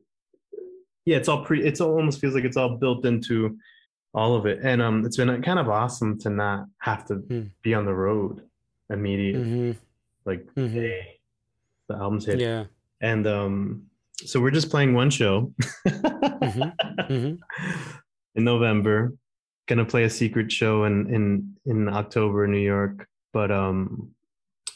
[1.06, 3.58] yeah it's all pre it's all, almost feels like it's all built into
[4.14, 4.60] all of it.
[4.64, 7.50] And um, it's been kind of awesome to not have to mm.
[7.62, 8.42] be on the road
[8.90, 9.44] immediately.
[9.44, 9.72] Mm-hmm.
[10.26, 10.74] Like, mm-hmm.
[10.74, 11.20] hey,
[11.90, 12.40] the album's hit.
[12.40, 12.66] Yeah.
[13.02, 13.84] And um,
[14.18, 15.52] so we're just playing one show
[15.88, 16.62] mm-hmm.
[17.02, 17.36] mm-hmm.
[18.36, 19.14] in November.
[19.66, 23.08] Gonna play a secret show in in in October in New York.
[23.32, 24.12] But um,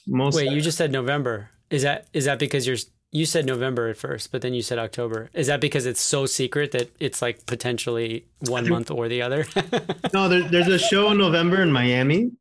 [0.07, 1.49] most wait, you just said November.
[1.69, 2.77] Is that is that because you're
[3.11, 5.29] you said November at first, but then you said October.
[5.33, 9.45] Is that because it's so secret that it's like potentially one month or the other?
[10.13, 12.31] no, there, there's a show in November in Miami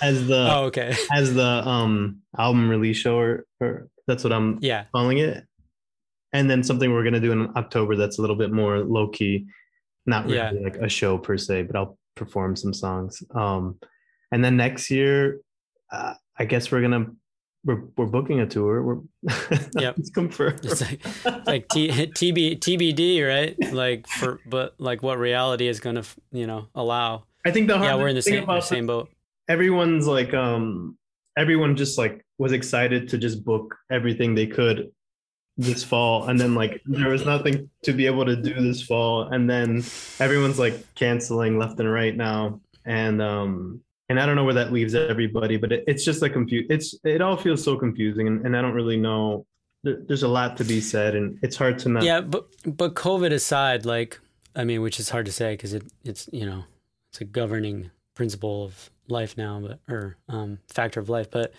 [0.00, 4.58] as the oh, okay as the um album release show or, or that's what I'm
[4.60, 5.44] yeah calling it.
[6.32, 9.46] And then something we're gonna do in October that's a little bit more low key,
[10.06, 10.50] not really yeah.
[10.50, 13.22] like a show per se, but I'll perform some songs.
[13.34, 13.78] Um,
[14.32, 15.40] and then next year,
[15.90, 17.06] uh, I guess we're gonna
[17.64, 18.82] we're we're booking a tour.
[18.82, 18.98] We're
[19.78, 19.98] yep.
[19.98, 20.64] it's confirmed.
[20.64, 23.72] It's like, like T, TB, TBD, right?
[23.72, 27.24] Like for but like what reality is going to you know allow.
[27.44, 29.10] I think the yeah we're in the same the same boat.
[29.48, 30.96] Everyone's like um
[31.36, 34.90] everyone just like was excited to just book everything they could
[35.56, 39.22] this fall and then like there was nothing to be able to do this fall
[39.22, 39.82] and then
[40.20, 44.72] everyone's like canceling left and right now and um and I don't know where that
[44.72, 46.66] leaves everybody, but it, it's just like confuse.
[46.70, 49.46] It's it all feels so confusing, and, and I don't really know.
[49.82, 52.02] There, there's a lot to be said, and it's hard to not.
[52.02, 54.18] Yeah, but but COVID aside, like
[54.56, 56.64] I mean, which is hard to say because it it's you know
[57.10, 61.52] it's a governing principle of life now, but or um, factor of life, but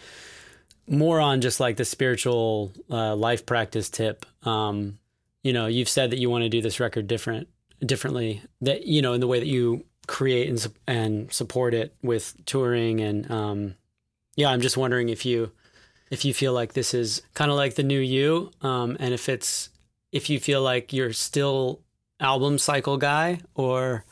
[0.88, 4.26] more on just like the spiritual uh, life practice tip.
[4.44, 4.98] Um,
[5.44, 7.48] you know, you've said that you want to do this record different
[7.86, 12.36] differently that you know in the way that you create and and support it with
[12.48, 13.76] touring and um,
[14.36, 15.52] yeah, I'm just wondering if you
[16.10, 19.30] if you feel like this is kind of like the new you, um, and if
[19.30, 19.70] it's
[20.12, 21.82] if you feel like you're still
[22.20, 24.04] album cycle guy or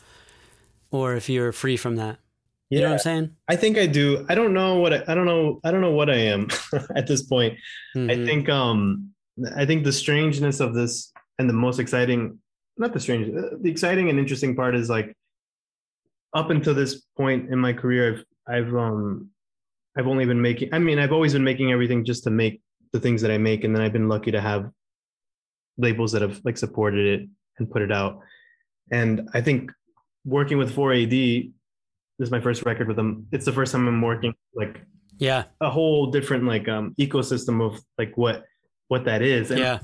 [0.91, 2.19] or if you're free from that.
[2.69, 3.35] You yeah, know what I'm saying?
[3.47, 4.23] I think I do.
[4.29, 5.59] I don't know what I, I don't know.
[5.63, 6.47] I don't know what I am
[6.95, 7.57] at this point.
[7.95, 8.11] Mm-hmm.
[8.11, 9.11] I think um
[9.55, 12.37] I think the strangeness of this and the most exciting,
[12.77, 15.15] not the strange, uh, the exciting and interesting part is like
[16.37, 19.31] up until this point in my career, I've I've um
[19.97, 20.69] I've only been making.
[20.71, 22.61] I mean, I've always been making everything just to make
[22.93, 24.69] the things that I make, and then I've been lucky to have
[25.77, 28.19] labels that have like supported it and put it out.
[28.91, 29.71] And I think
[30.25, 31.51] working with 4AD,
[32.19, 33.27] this is my first record with them.
[33.31, 34.81] It's the first time I'm working like
[35.19, 38.43] yeah a whole different like um ecosystem of like what
[38.89, 39.49] what that is.
[39.49, 39.79] And yeah.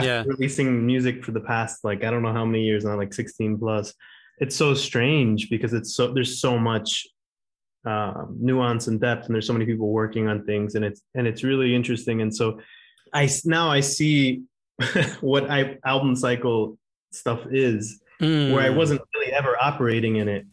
[0.00, 0.22] yeah.
[0.24, 3.58] releasing music for the past like I don't know how many years now, like 16
[3.58, 3.92] plus
[4.40, 7.06] it's so strange because it's so there's so much
[7.86, 11.26] uh, nuance and depth and there's so many people working on things and it's and
[11.26, 12.60] it's really interesting and so
[13.14, 14.42] i now i see
[15.20, 16.76] what i album cycle
[17.12, 18.52] stuff is mm.
[18.52, 20.44] where i wasn't really ever operating in it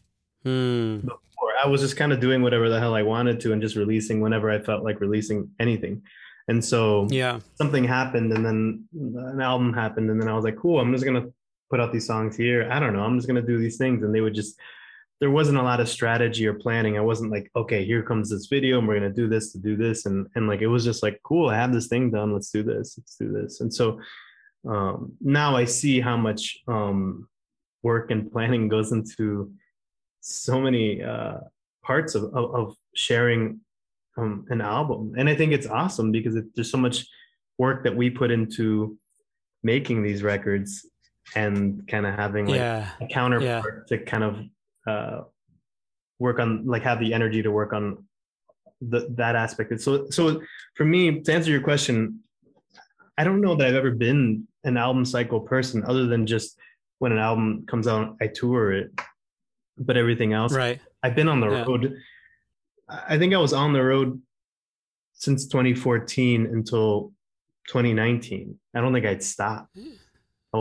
[0.46, 1.02] mm.
[1.02, 3.76] before i was just kind of doing whatever the hell i wanted to and just
[3.76, 6.02] releasing whenever i felt like releasing anything
[6.48, 10.56] and so yeah something happened and then an album happened and then i was like
[10.56, 11.26] cool i'm just gonna
[11.70, 12.70] put out these songs here.
[12.72, 13.02] I don't know.
[13.02, 14.60] I'm just gonna do these things, and they would just.
[15.22, 16.98] There wasn't a lot of strategy or planning.
[16.98, 19.76] I wasn't like, okay, here comes this video, and we're gonna do this to do
[19.76, 22.34] this, and and like it was just like, cool, I have this thing done.
[22.34, 22.96] Let's do this.
[22.98, 23.62] Let's do this.
[23.62, 24.00] And so
[24.68, 27.30] um, now I see how much um,
[27.84, 29.52] work and planning goes into
[30.22, 31.38] so many uh,
[31.84, 33.60] parts of, of, of sharing
[34.18, 37.06] um, an album, and I think it's awesome because it, there's so much
[37.58, 38.98] work that we put into
[39.64, 40.86] making these records
[41.34, 42.90] and kind of having like yeah.
[43.02, 43.98] a counterpart yeah.
[43.98, 44.40] to kind of
[44.88, 45.22] uh,
[46.20, 48.06] work on like have the energy to work on
[48.82, 49.80] the, that aspect.
[49.82, 50.42] So so
[50.76, 52.20] for me to answer your question,
[53.18, 56.58] I don't know that I've ever been an album cycle person other than just
[57.00, 58.92] when an album comes out, I tour it.
[59.78, 60.54] but everything else.
[60.54, 60.80] Right.
[61.04, 61.66] I've been on the Yeah.
[61.66, 61.98] road.
[62.88, 64.22] I think I was on the road
[65.14, 67.12] since 2014 until
[67.68, 68.58] 2019.
[68.74, 69.78] I don't think I'd stopped.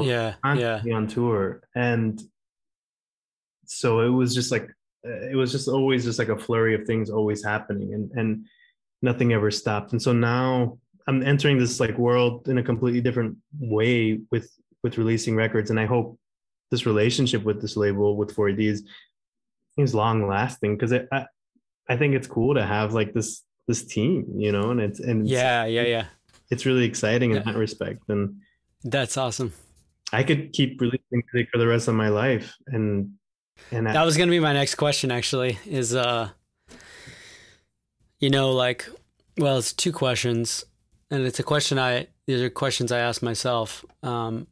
[0.02, 0.82] I was Yeah.
[0.84, 0.94] Yeah.
[0.96, 2.20] on tour, and
[3.66, 4.68] so it was just like
[5.06, 8.46] uh, it was just always just like a flurry of things always happening, and and
[9.02, 9.92] nothing ever stopped.
[9.92, 14.50] And so now I'm entering this like world in a completely different way with
[14.82, 16.18] with releasing records, and I hope
[16.70, 18.84] this relationship with this label with 4AD is
[19.76, 21.26] is long lasting because I
[21.88, 25.22] I think it's cool to have like this this team, you know, and it's and
[25.22, 25.64] it's, Yeah.
[25.66, 25.82] Yeah.
[25.82, 26.06] Yeah.
[26.50, 27.42] it's really exciting in Yeah.
[27.44, 28.40] that respect, and
[28.84, 29.52] That's awesome.
[30.12, 33.14] I could keep releasing music for the rest of my life, and
[33.70, 36.30] and That was going to be my next question actually is uh
[38.18, 38.88] you know like
[39.38, 40.64] well it's two questions
[41.10, 43.84] and it's a question I these are questions I ask myself.
[44.02, 44.46] Um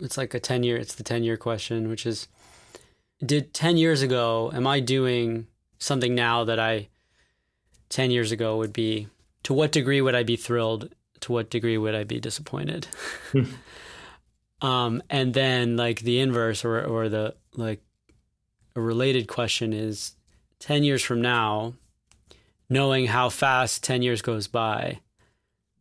[0.00, 2.28] it's like a 10 year it's the 10 year question which is
[3.24, 5.46] did 10 years ago am I doing
[5.78, 6.88] something now that I
[7.90, 9.08] 10 years ago would be
[9.44, 12.88] to what degree would I be thrilled to what degree would I be disappointed?
[14.62, 17.82] um and then like the inverse or or the like
[18.74, 20.16] a related question is
[20.60, 21.74] 10 years from now,
[22.70, 25.00] knowing how fast 10 years goes by,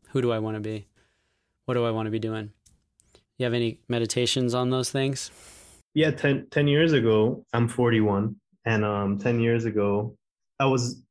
[0.10, 0.88] who do I want to be?
[1.66, 2.52] What do I want to be doing?
[3.38, 5.32] You have any meditations on those things?
[5.94, 10.16] yeah 10, 10 years ago i'm 41 and um 10 years ago
[10.60, 11.02] i was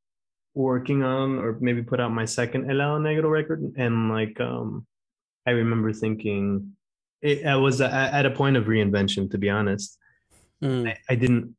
[0.55, 4.87] working on or maybe put out my second helado negro record and like um
[5.47, 6.73] i remember thinking
[7.23, 9.97] it, i was a- at a point of reinvention to be honest
[10.63, 11.57] Mm, I, I didn't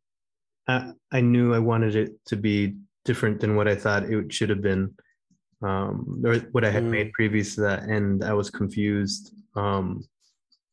[0.67, 4.49] I, I knew i wanted it to be different than what i thought it should
[4.51, 4.93] have been
[5.63, 6.91] um or what i had Mm.
[6.91, 10.03] made previous to that and i was confused um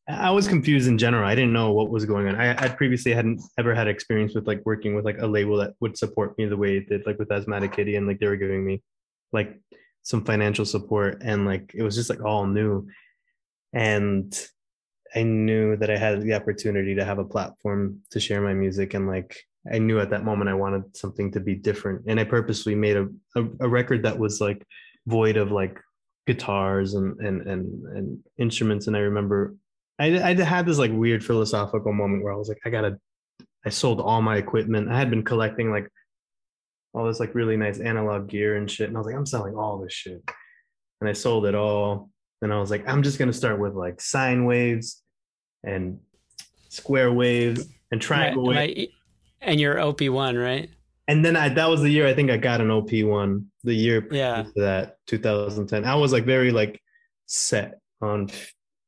[0.07, 1.23] I was confused in general.
[1.23, 2.33] I didn't know what was going on.
[2.35, 5.75] I, I previously hadn't ever had experience with like working with like a label that
[5.81, 8.35] would support me the way it did, like with Asthmatic Kitty, and like they were
[8.35, 8.81] giving me
[9.33, 9.59] like
[10.01, 12.87] some financial support, and like it was just like all new.
[13.71, 14.33] And
[15.15, 18.93] I knew that I had the opportunity to have a platform to share my music,
[18.93, 19.37] and like
[19.71, 22.97] I knew at that moment I wanted something to be different, and I purposely made
[22.97, 24.65] a a, a record that was like
[25.07, 25.79] void of like
[26.27, 28.87] guitars and and and and instruments.
[28.87, 29.55] And I remember
[29.99, 32.97] I, I had this like weird philosophical moment where I was like, I gotta,
[33.65, 34.89] I sold all my equipment.
[34.89, 35.89] I had been collecting like
[36.93, 38.87] all this like really nice analog gear and shit.
[38.87, 40.23] And I was like, I'm selling all this shit.
[41.01, 42.09] And I sold it all.
[42.41, 45.01] And I was like, I'm just gonna start with like sine waves
[45.63, 45.99] and
[46.69, 48.77] square waves and triangle Right, waves.
[48.79, 48.89] right.
[49.41, 50.69] And you're OP1, right?
[51.07, 53.47] And then I that was the year I think I got an OP one.
[53.63, 54.45] The year Yeah.
[54.55, 55.83] that 2010.
[55.85, 56.81] I was like very like
[57.25, 58.29] set on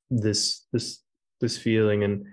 [0.10, 1.00] this this
[1.42, 2.26] this feeling and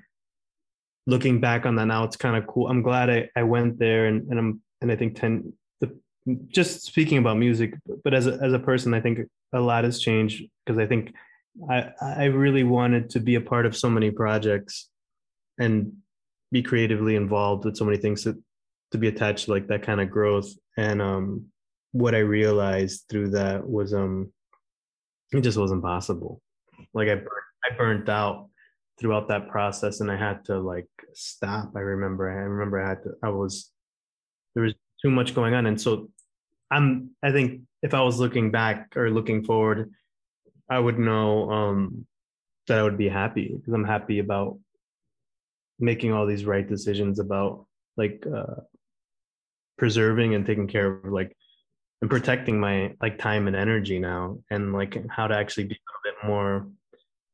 [1.07, 2.69] looking back on that now it's kind of cool.
[2.69, 5.53] I'm glad I, I went there and, and I'm and I think 10 the
[6.49, 9.21] just speaking about music, but as a as a person, I think
[9.53, 11.15] a lot has changed because I think
[11.71, 14.89] I I really wanted to be a part of so many projects
[15.59, 15.93] and
[16.53, 18.43] be creatively involved with so many things to
[18.93, 20.51] to be attached to like that kind of growth.
[20.77, 21.47] And um
[21.93, 24.33] what I realized through that was um
[25.33, 26.41] it just wasn't possible.
[26.95, 27.21] Like I
[27.65, 28.49] I burnt out
[28.99, 31.73] throughout that process and I had to like stop.
[31.77, 33.71] I remember I remember I had to I was
[34.55, 35.67] there was too much going on.
[35.67, 36.11] And so
[36.71, 39.93] I'm I think if I was looking back or looking forward,
[40.71, 42.07] I would know um
[42.67, 44.59] that I would be happy because I'm happy about
[45.79, 48.63] making all these right decisions about like uh
[49.79, 51.35] preserving and taking care of like
[52.01, 55.79] and protecting my like time and energy now and like how to actually be a
[55.79, 56.69] little bit more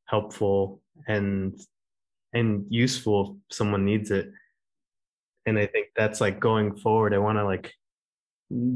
[0.06, 1.60] helpful and
[2.32, 4.30] and useful if someone needs it.
[5.46, 7.74] And i think that's like going forward i want to like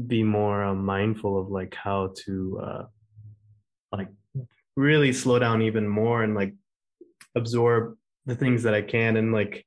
[0.07, 2.83] be more uh, mindful of like how to uh
[3.91, 4.09] like
[4.75, 6.53] really slow down even more and like
[7.35, 9.65] absorb the things that i can and like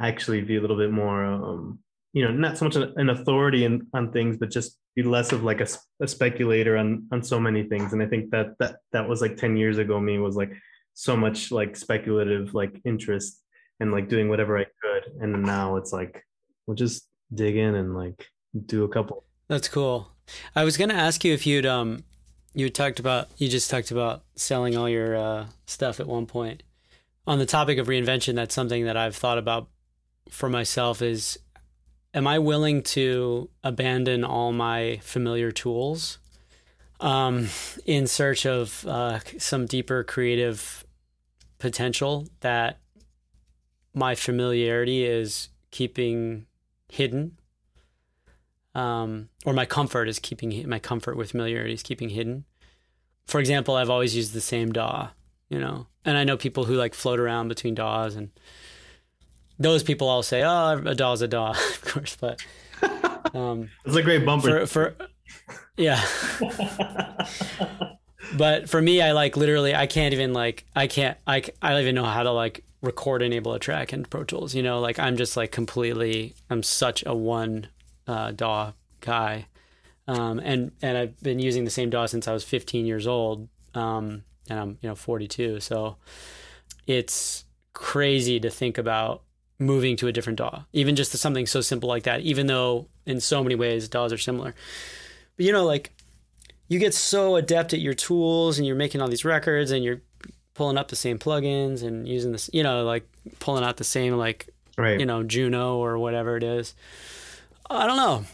[0.00, 1.78] actually be a little bit more um
[2.12, 5.44] you know not so much an authority in, on things but just be less of
[5.44, 5.68] like a,
[6.02, 7.92] a speculator on on so many things.
[7.92, 10.52] And i think that that that was like 10 years ago me was like
[10.94, 13.40] so much like speculative like interest
[13.78, 15.04] and like doing whatever i could.
[15.20, 16.24] And now it's like
[16.66, 18.26] we'll just dig in and like
[18.66, 20.10] do a couple That's cool.
[20.54, 22.04] I was going to ask you if you'd um
[22.54, 26.62] you talked about you just talked about selling all your uh, stuff at one point.
[27.26, 29.68] On the topic of reinvention, that's something that I've thought about
[30.30, 31.38] for myself is
[32.14, 36.18] am I willing to abandon all my familiar tools
[37.00, 37.48] um,
[37.84, 40.84] in search of uh, some deeper creative
[41.58, 42.78] potential that
[43.94, 46.46] my familiarity is keeping
[46.88, 47.36] hidden.
[48.78, 52.44] Um, or my comfort is keeping my comfort with familiarity is keeping hidden.
[53.26, 55.08] For example, I've always used the same DAW,
[55.48, 58.30] you know, and I know people who like float around between DAWs, and
[59.58, 62.40] those people all say, "Oh, a DAW's a DAW," of course, but
[63.34, 64.64] um, it's a great bumper.
[64.66, 65.08] For, for
[65.76, 66.00] yeah,
[68.36, 71.80] but for me, I like literally, I can't even like, I can't, I, I don't
[71.80, 74.54] even know how to like record enable a track in Pro Tools.
[74.54, 77.66] You know, like I'm just like completely, I'm such a one
[78.08, 79.46] uh, DAW guy,
[80.08, 83.48] um, and and I've been using the same DAW since I was 15 years old,
[83.74, 85.60] um, and I'm you know 42.
[85.60, 85.96] So
[86.86, 87.44] it's
[87.74, 89.22] crazy to think about
[89.60, 92.22] moving to a different DAW, even just to something so simple like that.
[92.22, 94.54] Even though in so many ways DAWs are similar,
[95.36, 95.92] but you know, like
[96.68, 100.02] you get so adept at your tools and you're making all these records and you're
[100.54, 104.14] pulling up the same plugins and using this, you know, like pulling out the same
[104.14, 104.98] like right.
[104.98, 106.74] you know Juno or whatever it is.
[107.70, 108.24] I don't know.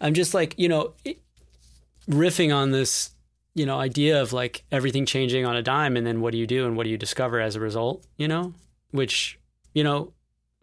[0.00, 0.94] I'm just like you know,
[2.08, 3.10] riffing on this
[3.54, 6.46] you know idea of like everything changing on a dime, and then what do you
[6.46, 8.04] do and what do you discover as a result?
[8.16, 8.54] You know,
[8.90, 9.38] which
[9.74, 10.12] you know,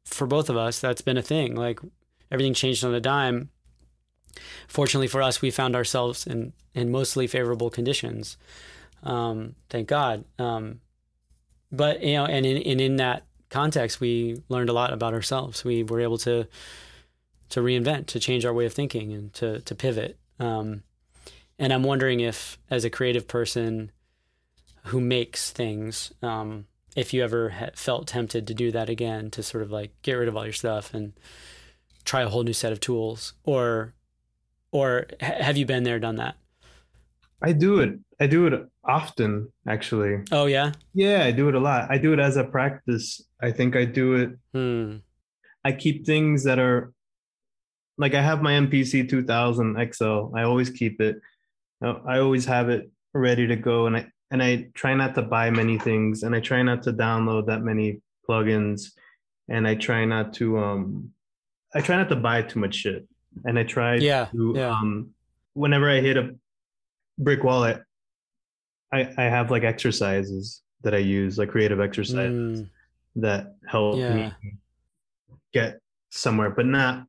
[0.06, 1.56] for both of us, that's been a thing.
[1.56, 1.80] Like
[2.32, 3.50] everything changed on a dime.
[4.68, 8.38] Fortunately for us, we found ourselves in in mostly favorable conditions
[9.04, 10.24] um, thank God.
[10.40, 10.80] Um,
[11.72, 15.64] but you know, and in, and in that context, we learned a lot about ourselves.
[15.64, 16.48] We were able to
[17.54, 20.18] to reinvent, to change our way of thinking, and to to pivot.
[20.40, 20.82] Um,
[21.60, 23.92] and I'm wondering if, as a creative person
[24.86, 29.44] who makes things, um, if you ever ha- felt tempted to do that again, to
[29.44, 31.14] sort of like get rid of all your stuff and
[32.06, 33.94] try a whole new set of tools, or
[34.72, 36.36] or ha- have you been there, done that?
[37.40, 38.00] I do it.
[38.20, 40.24] I do it often, actually.
[40.32, 40.72] Oh yeah.
[40.96, 41.92] Yeah, I do it a lot.
[41.92, 43.22] I do it as a practice.
[43.40, 44.30] I think I do it.
[44.54, 44.98] Hmm.
[45.64, 46.92] I keep things that are
[47.98, 50.36] like I have my MPC 2000 XL.
[50.36, 51.18] I always keep it.
[51.82, 55.50] I always have it ready to go, and I and I try not to buy
[55.50, 58.92] many things, and I try not to download that many plugins,
[59.50, 61.12] and I try not to um,
[61.76, 63.06] I try not to buy too much shit,
[63.44, 64.70] and I try yeah, to yeah.
[64.70, 65.10] um,
[65.54, 66.36] whenever I hit a
[67.18, 67.82] brick wallet
[68.92, 72.70] i i have like exercises that i use like creative exercises mm.
[73.16, 74.14] that help yeah.
[74.14, 74.34] me
[75.54, 75.80] get
[76.10, 77.06] somewhere but not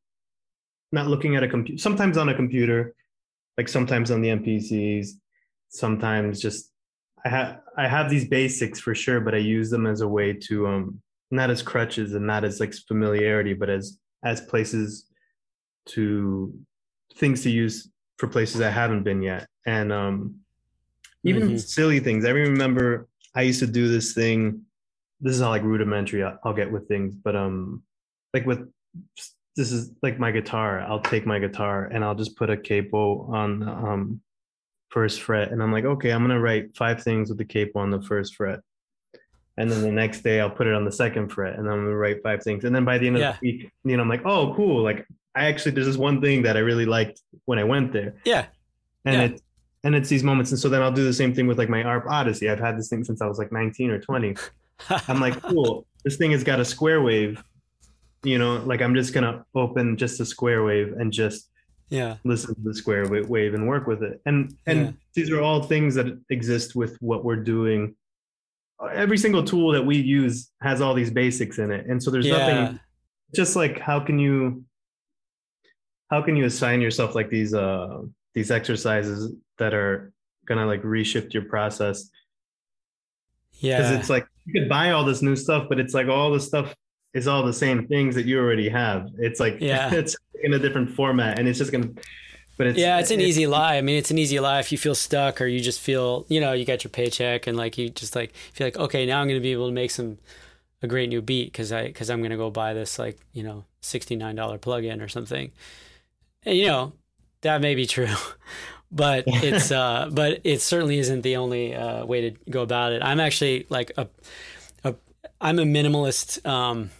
[0.94, 2.94] not looking at a computer sometimes on a computer
[3.58, 5.08] like sometimes on the mpcs
[5.68, 6.70] sometimes just
[7.24, 10.32] i have i have these basics for sure but i use them as a way
[10.32, 15.06] to um not as crutches and not as like familiarity but as as places
[15.86, 16.52] to
[17.16, 19.48] things to use for places I haven't been yet.
[19.66, 20.36] And um,
[21.24, 21.56] even mm-hmm.
[21.56, 22.24] silly things.
[22.24, 24.62] I remember I used to do this thing.
[25.20, 27.82] This is how like rudimentary I'll, I'll get with things, but um,
[28.32, 28.68] like with
[29.56, 30.80] this is like my guitar.
[30.80, 34.20] I'll take my guitar and I'll just put a capo on the um,
[34.88, 37.90] first fret, and I'm like, okay, I'm gonna write five things with the capo on
[37.90, 38.60] the first fret.
[39.56, 41.96] And then the next day I'll put it on the second fret, and I'm gonna
[41.96, 42.64] write five things.
[42.64, 43.32] And then by the end of yeah.
[43.32, 44.82] the week, you know, I'm like, oh, cool.
[44.82, 48.14] Like I actually there's this one thing that I really liked when I went there.
[48.24, 48.46] Yeah.
[49.04, 49.22] And yeah.
[49.22, 49.42] it
[49.84, 50.50] and it's these moments.
[50.50, 52.48] And so then I'll do the same thing with like my ARP Odyssey.
[52.48, 54.34] I've had this thing since I was like 19 or 20.
[55.08, 57.42] I'm like, cool, this thing has got a square wave.
[58.24, 61.50] You know, like I'm just gonna open just a square wave and just
[61.90, 64.20] yeah listen to the square wave and work with it.
[64.26, 64.92] And and yeah.
[65.14, 67.94] these are all things that exist with what we're doing.
[68.92, 71.86] Every single tool that we use has all these basics in it.
[71.86, 72.38] And so there's yeah.
[72.38, 72.80] nothing
[73.34, 74.64] just like how can you
[76.10, 78.00] how can you assign yourself like these uh
[78.34, 80.12] these exercises that are
[80.46, 82.10] gonna like reshift your process
[83.54, 86.30] yeah because it's like you could buy all this new stuff but it's like all
[86.32, 86.74] the stuff
[87.14, 89.10] is all the same things that you already have.
[89.18, 89.92] It's like yeah.
[89.92, 91.88] it's in a different format and it's just gonna
[92.58, 93.76] but it's yeah it's an easy lie.
[93.76, 96.40] I mean it's an easy lie if you feel stuck or you just feel you
[96.40, 99.28] know you got your paycheck and like you just like feel like okay now i'm
[99.28, 100.18] gonna be able to make some
[100.82, 103.64] a great new beat because i because i'm gonna go buy this like you know
[103.84, 105.52] $69 plugin or something.
[106.44, 106.92] And, you know,
[107.42, 108.08] that may be true,
[108.92, 113.02] but it's uh, but it certainly isn't the only uh, way to go about it.
[113.02, 114.08] I'm actually like a,
[114.82, 114.94] a
[115.40, 116.90] I'm a minimalist um,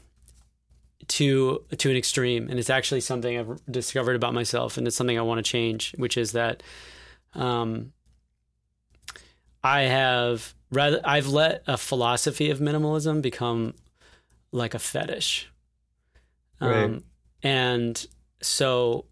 [1.09, 5.19] to to an extreme, and it's actually something I've discovered about myself, and it's something
[5.19, 6.63] I want to change, which is that
[7.35, 7.93] um,
[9.63, 13.75] I have rather I've let a philosophy of minimalism become
[14.53, 15.51] like a fetish,
[16.61, 16.85] right.
[16.85, 17.05] um,
[17.43, 18.07] and
[18.41, 19.07] so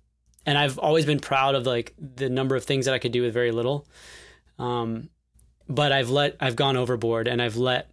[0.47, 3.23] and I've always been proud of like the number of things that I could do
[3.23, 3.87] with very little.
[4.59, 5.09] Um,
[5.69, 7.92] but I've let I've gone overboard and I've let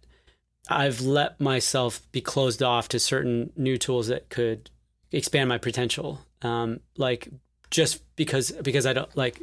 [0.68, 4.70] I've let myself be closed off to certain new tools that could
[5.12, 6.20] expand my potential.
[6.42, 7.28] Um, like
[7.70, 9.40] just because because I don't like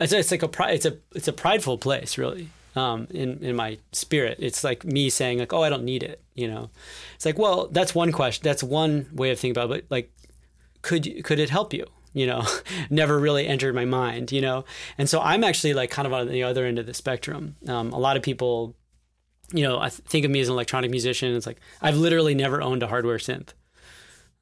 [0.00, 3.78] it's, it's like a it's a it's a prideful place really um, in in my
[3.92, 4.38] spirit.
[4.40, 6.70] It's like me saying like, "Oh, I don't need it." You know,
[7.14, 8.42] it's like, well, that's one question.
[8.42, 9.88] That's one way of thinking about it.
[9.88, 10.12] But like,
[10.82, 11.86] could could it help you?
[12.12, 12.46] You know,
[12.90, 14.32] never really entered my mind.
[14.32, 14.64] You know,
[14.98, 17.56] and so I'm actually like kind of on the other end of the spectrum.
[17.68, 18.74] Um, a lot of people,
[19.52, 21.34] you know, I think of me as an electronic musician.
[21.34, 23.50] It's like I've literally never owned a hardware synth.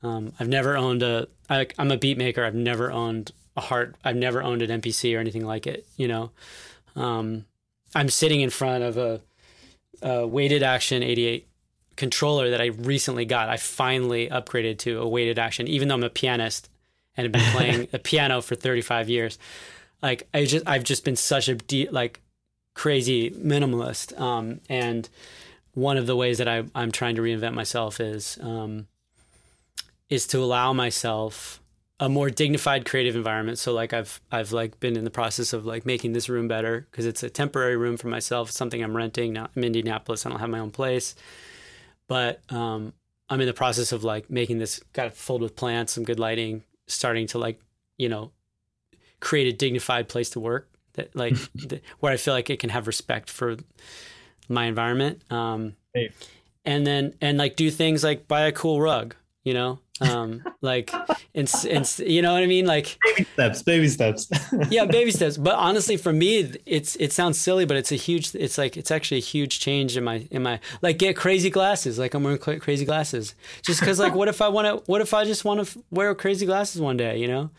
[0.02, 1.28] Um, I've never owned a.
[1.48, 2.44] I, I'm a beat maker.
[2.44, 3.96] I've never owned a hard.
[4.04, 5.86] I've never owned an MPC or anything like it.
[5.96, 6.30] You know.
[6.96, 7.46] Um,
[7.94, 9.20] I'm sitting in front of a,
[10.02, 11.46] a weighted action 88
[11.96, 13.48] controller that I recently got.
[13.48, 16.68] I finally upgraded to a weighted action, even though I'm a pianist
[17.16, 19.38] and have been playing the piano for 35 years.
[20.02, 22.20] Like I just, I've just been such a de- like
[22.74, 24.18] crazy minimalist.
[24.20, 25.08] Um, and
[25.74, 28.86] one of the ways that I, I'm trying to reinvent myself is, um,
[30.08, 31.62] is to allow myself
[32.02, 33.60] a more dignified creative environment.
[33.60, 36.88] So like I've I've like been in the process of like making this room better
[36.90, 38.48] because it's a temporary room for myself.
[38.48, 39.32] It's something I'm renting.
[39.32, 40.26] Now I'm in Indianapolis.
[40.26, 41.14] I don't have my own place,
[42.08, 42.92] but um,
[43.30, 46.18] I'm in the process of like making this got it filled with plants, some good
[46.18, 47.60] lighting, starting to like
[47.98, 48.32] you know
[49.20, 52.70] create a dignified place to work that like the, where I feel like it can
[52.70, 53.56] have respect for
[54.48, 55.22] my environment.
[55.30, 56.10] Um, hey.
[56.64, 60.92] And then and like do things like buy a cool rug, you know, um, like,
[61.34, 62.66] and, and you know what I mean?
[62.66, 64.30] Like baby steps, baby steps.
[64.70, 65.36] yeah, baby steps.
[65.36, 68.34] But honestly, for me, it's it sounds silly, but it's a huge.
[68.34, 71.98] It's like it's actually a huge change in my in my like get crazy glasses.
[71.98, 74.90] Like I'm wearing crazy glasses just because like what if I want to?
[74.90, 77.18] What if I just want to wear crazy glasses one day?
[77.18, 77.50] You know,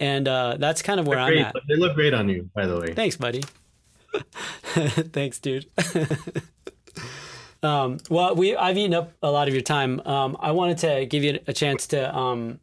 [0.00, 1.54] and uh, that's kind of where I'm at.
[1.68, 2.94] They look great on you, by the way.
[2.94, 3.44] Thanks, buddy.
[4.64, 5.66] Thanks, dude.
[7.62, 10.00] Um, well, we I've eaten up a lot of your time.
[10.06, 12.58] Um, I wanted to give you a chance to um,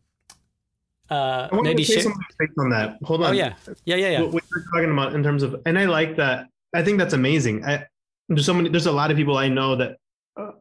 [1.10, 2.24] uh, maybe say something
[2.58, 2.98] on that.
[3.04, 3.30] Hold on.
[3.30, 3.54] Oh yeah,
[3.86, 4.22] yeah, yeah, yeah.
[4.22, 6.48] What, what you're talking about in terms of, and I like that.
[6.74, 7.64] I think that's amazing.
[7.64, 7.86] I,
[8.28, 8.70] there's so many.
[8.70, 9.98] There's a lot of people I know that
[10.36, 10.52] uh,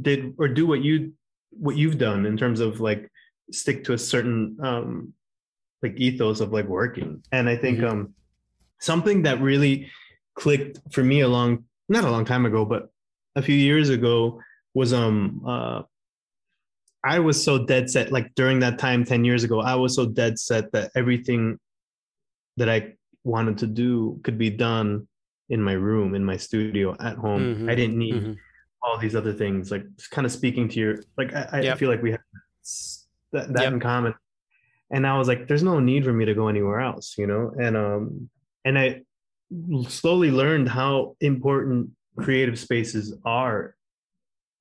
[0.00, 1.12] did or do what you
[1.50, 3.10] what you've done in terms of like
[3.50, 5.12] stick to a certain um
[5.84, 7.22] like ethos of like working.
[7.30, 7.88] And I think mm-hmm.
[7.88, 8.14] um
[8.80, 9.90] something that really
[10.34, 12.88] clicked for me a long not a long time ago, but
[13.36, 14.40] a few years ago
[14.72, 15.82] was um uh
[17.04, 20.06] I was so dead set like during that time 10 years ago I was so
[20.06, 21.58] dead set that everything
[22.56, 25.06] that I wanted to do could be done
[25.50, 27.68] in my room in my studio at home mm-hmm.
[27.68, 28.32] I didn't need mm-hmm.
[28.82, 31.78] all these other things like just kind of speaking to your like I, yep.
[31.78, 32.24] Feel like we have
[33.32, 33.72] that, that yep.
[33.74, 34.14] in common
[34.94, 37.52] and I was like there's no need for me to go anywhere else you know?
[37.60, 38.30] And um
[38.64, 39.02] and I
[39.88, 43.74] slowly learned how important creative spaces are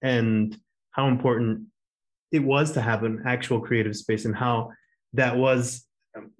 [0.02, 0.58] and
[0.92, 1.68] how important
[2.32, 4.72] it was to have an actual creative space and how
[5.14, 5.86] that was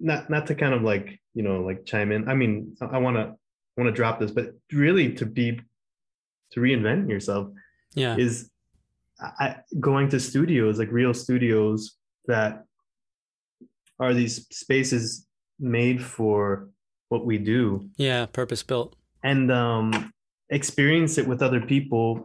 [0.00, 2.28] not not to kind of like you know like chime in.
[2.28, 3.34] I mean i want to
[3.76, 5.60] want to drop this but really to be
[6.52, 7.48] to reinvent yourself
[7.94, 8.16] yeah.
[8.16, 8.50] is
[9.20, 12.64] I, going to studios like real studios that
[14.00, 15.26] are these spaces
[15.58, 16.68] made for
[17.08, 17.88] what we do.
[17.96, 20.12] Yeah purpose built and um
[20.50, 22.24] experience it with other people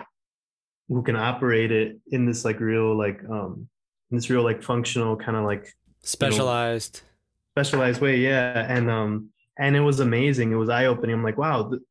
[0.89, 3.67] who can operate it in this like real like um
[4.11, 6.97] in this real like functional kind of like specialized.
[6.97, 8.65] You know, specialized way yeah.
[8.67, 10.51] And um and it was amazing.
[10.51, 11.15] It was eye-opening.
[11.15, 11.81] I'm like wow th-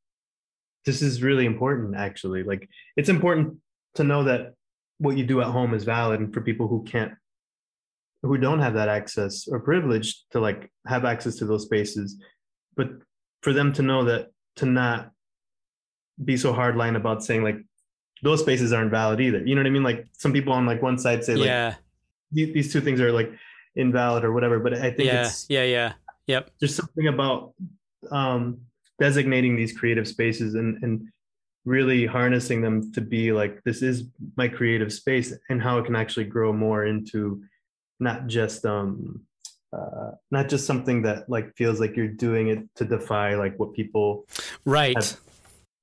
[0.85, 2.43] this is really important actually.
[2.43, 3.57] Like it's important
[3.95, 4.55] to know that
[4.99, 7.13] what you do at home is valid and for people who can't
[8.23, 12.17] who don't have that access or privilege to like have access to those spaces
[12.77, 12.91] but
[13.43, 15.13] for them to know that to not
[16.25, 17.59] be so hardline about saying like
[18.23, 19.45] those spaces aren't valid either.
[19.45, 19.83] You know what I mean?
[19.83, 21.75] Like some people on like one side say like yeah.
[22.33, 23.31] these two things are like
[23.77, 24.59] invalid or whatever.
[24.59, 25.93] But I think yeah, it's yeah, yeah,
[26.27, 26.51] yep.
[26.59, 27.55] There's something about
[28.11, 28.61] um,
[28.99, 31.09] designating these creative spaces and and
[31.65, 34.05] really harnessing them to be like this is
[34.37, 37.43] my creative space and how it can actually grow more into
[38.01, 39.23] not just um
[39.73, 43.75] uh, not just something that like feels like you're doing it to defy like what
[43.75, 44.27] people
[44.65, 45.21] right have,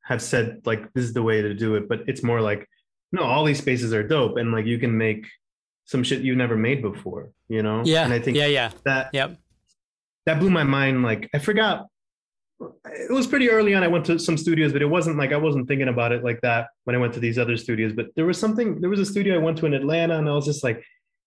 [0.03, 2.67] have said like this is the way to do it, but it's more like
[3.11, 5.25] no, all these spaces are dope, and like you can make
[5.85, 7.83] some shit you've never made before, you know?
[7.85, 8.03] Yeah.
[8.03, 9.37] And I think yeah, yeah, that yep.
[10.25, 11.03] that blew my mind.
[11.03, 11.87] Like I forgot.
[12.85, 13.83] It was pretty early on.
[13.83, 16.39] I went to some studios, but it wasn't like I wasn't thinking about it like
[16.41, 17.91] that when I went to these other studios.
[17.93, 18.79] But there was something.
[18.79, 20.81] There was a studio I went to in Atlanta, and I was just like,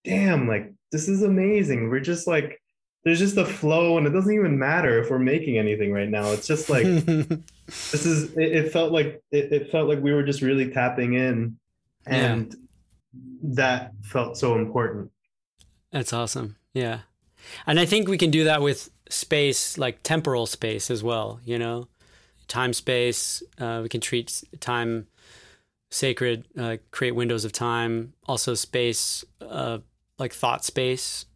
[0.05, 0.49] "Damn!
[0.49, 2.61] Like this is amazing." We're just like,
[3.05, 6.30] there's just a flow, and it doesn't even matter if we're making anything right now.
[6.32, 6.84] It's just like
[7.66, 11.14] this is it, it felt like it, it, felt like we were just really tapping
[11.14, 11.59] in
[12.07, 13.55] and yeah.
[13.55, 15.11] that felt so important
[15.91, 17.01] that's awesome Yeah.
[17.66, 21.59] And I think we can do that with space, like temporal space as well, you
[21.59, 21.89] know?
[22.47, 25.07] Time space, uh, we can treat time
[25.91, 28.12] sacred, uh, create windows of time.
[28.26, 29.78] Also, space, uh,
[30.19, 31.27] like thought space,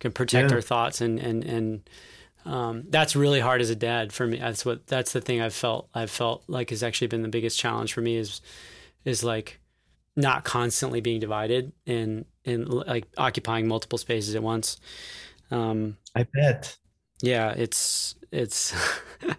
[0.00, 0.56] can protect Yeah.
[0.56, 1.90] our thoughts, and and and
[2.44, 4.38] um, that's really hard as a dad for me.
[4.38, 5.88] That's what that's the thing I've felt.
[5.94, 8.40] I've felt like has actually been the biggest challenge for me is
[9.04, 9.60] is like
[10.16, 14.78] not constantly being divided and and like occupying multiple spaces at once.
[15.50, 16.76] Um, I bet.
[17.22, 18.74] yeah, it's it's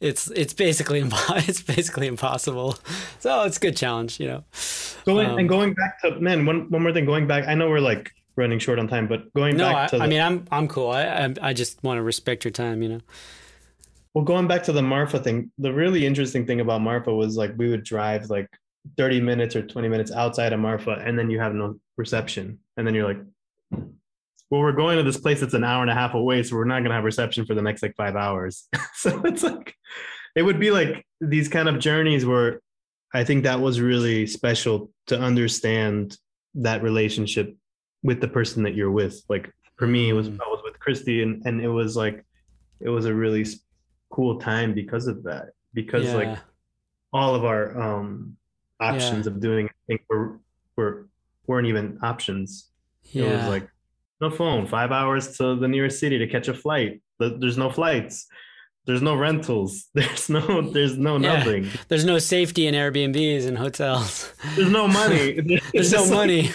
[0.00, 2.78] it's it's basically impo- it's basically impossible.
[3.18, 4.44] So it's a good challenge, you know.
[5.06, 7.04] Going Um, and going back to man, one one more thing.
[7.06, 9.90] Going back, I know we're like running short on time, but going No, I, back
[9.90, 10.90] to the, I mean I'm I'm cool.
[10.90, 13.00] I I, I just want to respect your time, you know.
[14.14, 15.50] well, going back to the Marfa thing.
[15.58, 18.48] The really interesting thing about Marfa was like we would drive like
[18.96, 22.86] thirty minutes or twenty minutes outside of Marfa, and then you have no reception, and
[22.86, 23.20] then you're like,
[24.50, 26.64] well, we're going to this place that's an hour and a half away, so we're
[26.64, 28.68] not gonna have reception for the next like five hours.
[28.94, 29.74] so it's like
[30.34, 32.60] it would be like these kind of journeys where
[33.14, 36.16] I think that was really special to understand
[36.54, 37.56] that relationship
[38.02, 39.22] with the person that you're with.
[39.28, 40.40] Like for me, it was Mm.
[40.40, 42.24] I was with Christy, and and it was like
[42.80, 43.46] it was a really
[44.10, 45.50] cool time because of that.
[45.74, 46.14] Because yeah.
[46.14, 46.38] like
[47.12, 48.36] all of our um
[48.80, 50.40] options of doing things were
[50.76, 51.08] were
[51.46, 52.70] weren't even options.
[53.12, 53.24] yeah.
[53.24, 53.68] It was like
[54.20, 57.00] no phone, five hours to the nearest city to catch a flight.
[57.18, 58.26] There's no flights.
[58.86, 59.88] There's no rentals.
[59.94, 60.62] There's no.
[60.62, 61.36] There's no Yeah.
[61.38, 61.68] nothing.
[61.88, 64.32] There's no safety in Airbnbs and hotels.
[64.56, 65.40] There's no money.
[65.72, 66.50] There's no money.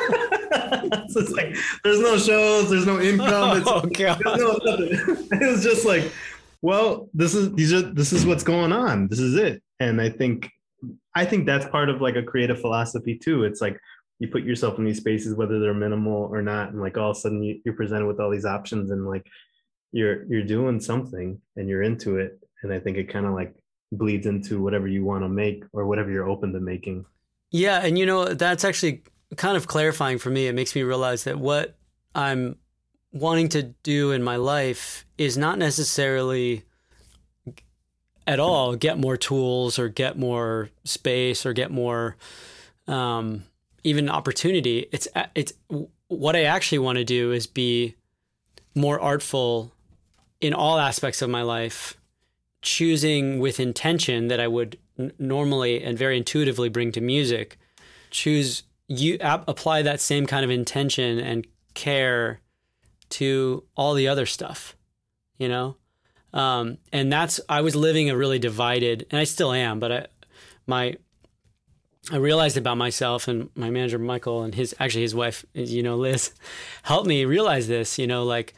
[0.00, 2.70] it's like there's no shows.
[2.70, 3.58] There's no income.
[3.58, 4.20] It's, oh god.
[4.24, 5.28] there's no nothing.
[5.40, 6.10] It was just like,
[6.62, 9.08] well, this is these are this is what's going on.
[9.08, 9.62] This is it.
[9.80, 10.50] And I think
[11.14, 13.44] I think that's part of like a creative philosophy too.
[13.44, 13.78] It's like
[14.18, 17.16] you put yourself in these spaces, whether they're minimal or not, and like all of
[17.16, 19.26] a sudden you, you're presented with all these options, and like
[19.92, 22.38] you're you're doing something and you're into it.
[22.62, 23.54] And I think it kind of like
[23.92, 27.04] bleeds into whatever you want to make or whatever you're open to making.
[27.50, 29.02] Yeah, and you know that's actually
[29.36, 30.46] kind of clarifying for me.
[30.46, 31.76] It makes me realize that what
[32.14, 32.56] I'm
[33.12, 36.64] wanting to do in my life is not necessarily
[38.26, 42.16] at all get more tools or get more space or get more
[42.86, 43.44] um,
[43.84, 44.86] even opportunity.
[44.92, 45.52] It's it's
[46.08, 47.96] what I actually want to do is be
[48.74, 49.72] more artful
[50.40, 51.96] in all aspects of my life,
[52.62, 57.58] choosing with intention that I would n- normally and very intuitively bring to music.
[58.10, 62.40] Choose you ap- apply that same kind of intention and care
[63.10, 64.76] to all the other stuff,
[65.38, 65.76] you know.
[66.32, 70.06] Um, and that's I was living a really divided, and I still am, but I
[70.66, 70.96] my
[72.10, 75.96] I realized about myself and my manager Michael and his actually his wife, you know,
[75.96, 76.32] Liz,
[76.82, 77.98] helped me realize this.
[77.98, 78.54] You know, like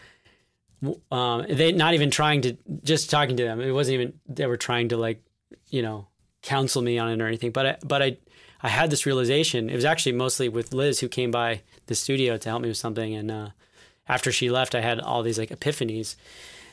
[1.10, 3.60] um, they not even trying to just talking to them.
[3.60, 5.22] It wasn't even they were trying to like
[5.68, 6.06] you know
[6.42, 7.50] counsel me on it or anything.
[7.50, 8.16] But I but I
[8.62, 9.68] I had this realization.
[9.68, 12.76] It was actually mostly with Liz who came by the studio to help me with
[12.76, 13.14] something.
[13.14, 13.48] And uh,
[14.08, 16.14] after she left, I had all these like epiphanies,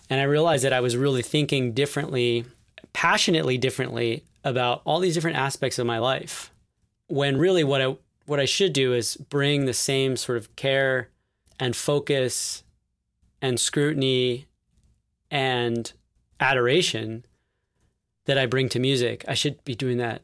[0.10, 2.46] and I realized that I was really thinking differently,
[2.94, 6.52] passionately differently about all these different aspects of my life.
[7.08, 7.96] When really what I
[8.26, 11.10] what I should do is bring the same sort of care
[11.60, 12.64] and focus
[13.42, 14.48] and scrutiny
[15.32, 15.92] and
[16.40, 17.26] adoration
[18.26, 19.24] that I bring to music.
[19.28, 20.22] I should be doing that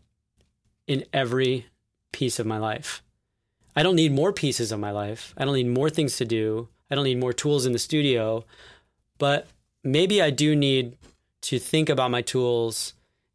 [0.87, 1.67] in every
[2.11, 3.01] piece of my life.
[3.75, 5.33] I don't need more pieces of my life.
[5.37, 6.67] I don't need more things to do.
[6.91, 8.45] I don't need more tools in the studio.
[9.17, 9.47] But
[9.83, 10.97] maybe I do need
[11.43, 12.93] to think about my tools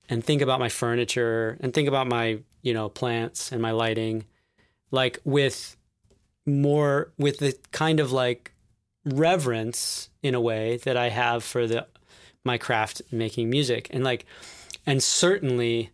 [0.09, 4.25] and think about my furniture and think about my, you know, plants and my lighting
[4.91, 5.77] like with
[6.47, 8.53] more with the kind of like
[9.05, 11.87] reverence in a way that I have for the
[12.45, 14.25] my craft making music and like
[14.87, 15.91] and certainly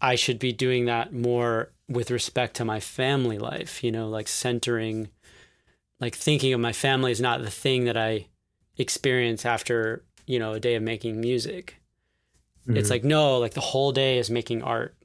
[0.00, 4.28] I should be doing that more with respect to my family life, you know, like
[4.28, 5.08] centering
[6.00, 8.26] like thinking of my family is not the thing that I
[8.76, 11.76] experience after, you know, a day of making music.
[12.66, 12.90] It's Mhm.
[12.90, 14.96] like no, like the whole day is making art,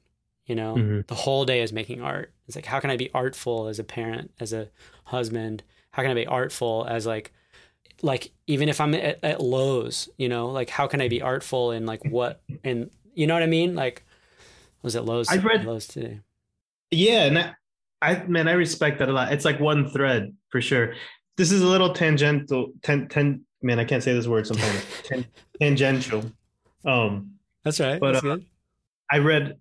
[0.48, 0.74] you know.
[0.74, 1.06] Mhm.
[1.06, 2.32] The whole day is making art.
[2.48, 4.68] It's like how can I be artful as a parent, as a
[5.04, 5.62] husband?
[5.92, 7.32] How can I be artful as like
[8.02, 11.70] like even if I'm at, at Lowe's, you know, like how can I be artful
[11.70, 13.76] in like what and you know what I mean?
[13.76, 14.04] Like
[14.82, 15.28] was it Lowe's?
[15.28, 16.20] I've read- Lowe's today.
[16.90, 17.54] Yeah, and I,
[18.00, 19.32] I man, I respect that a lot.
[19.32, 20.94] It's like one thread for sure.
[21.36, 22.72] This is a little tangential.
[22.82, 23.44] Ten, ten.
[23.60, 24.84] Man, I can't say this word sometimes.
[25.02, 25.26] Tan,
[25.60, 26.24] tangential.
[26.84, 27.34] Um,
[27.64, 28.00] That's right.
[28.00, 28.46] But, That's uh, good.
[29.10, 29.56] I read.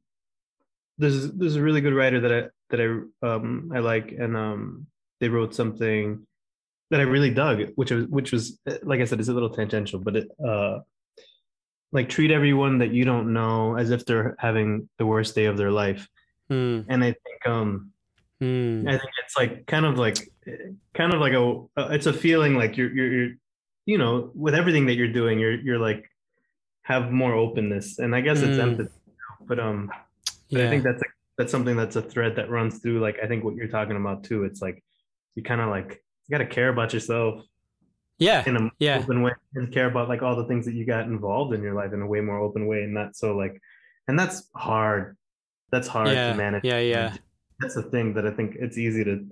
[0.98, 2.88] There's there's a really good writer that I that I
[3.28, 4.88] um I like, and um
[5.20, 6.26] they wrote something.
[6.89, 10.00] that I really dug, which was which was like I said, it's a little tangential,
[10.00, 10.80] but it uh
[11.91, 15.58] like treat everyone that you don't know as if they're having the worst day of
[15.58, 16.08] their life.
[16.50, 16.86] Mm.
[16.89, 17.91] And I think um
[18.39, 18.88] Mm.
[18.88, 20.18] I think it's like kind of like
[20.93, 21.43] kind of like a
[21.76, 23.32] uh, it's a feeling like you're you're, you're
[23.88, 26.06] you know with everything that you're doing you're you're like
[26.84, 28.68] have more openness and I guess it's Mm.
[28.68, 28.93] empathy
[29.50, 29.89] but um
[30.52, 30.68] but Yeah.
[30.68, 31.06] I think that's a,
[31.38, 34.24] that's something that's a thread that runs through like I think what you're talking about
[34.24, 34.84] too it's like
[35.36, 37.43] you kind of like you got to care about yourself
[38.20, 38.43] yeah.
[38.48, 39.00] in a Yeah.
[39.00, 41.74] open way and care about like all the things that you got involved in your
[41.76, 43.62] life in a way more open way and not so like
[44.08, 45.16] and that's hard
[45.72, 46.32] that's hard Yeah.
[46.32, 46.80] to manage Yeah.
[46.80, 47.16] Yeah.
[47.60, 49.28] that's the thing that I think it's easy to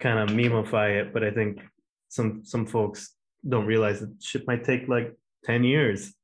[0.00, 1.60] kind of memify it, but I think
[2.08, 3.14] some some folks
[3.48, 5.12] don't realize that shit might take like
[5.44, 6.14] 10 years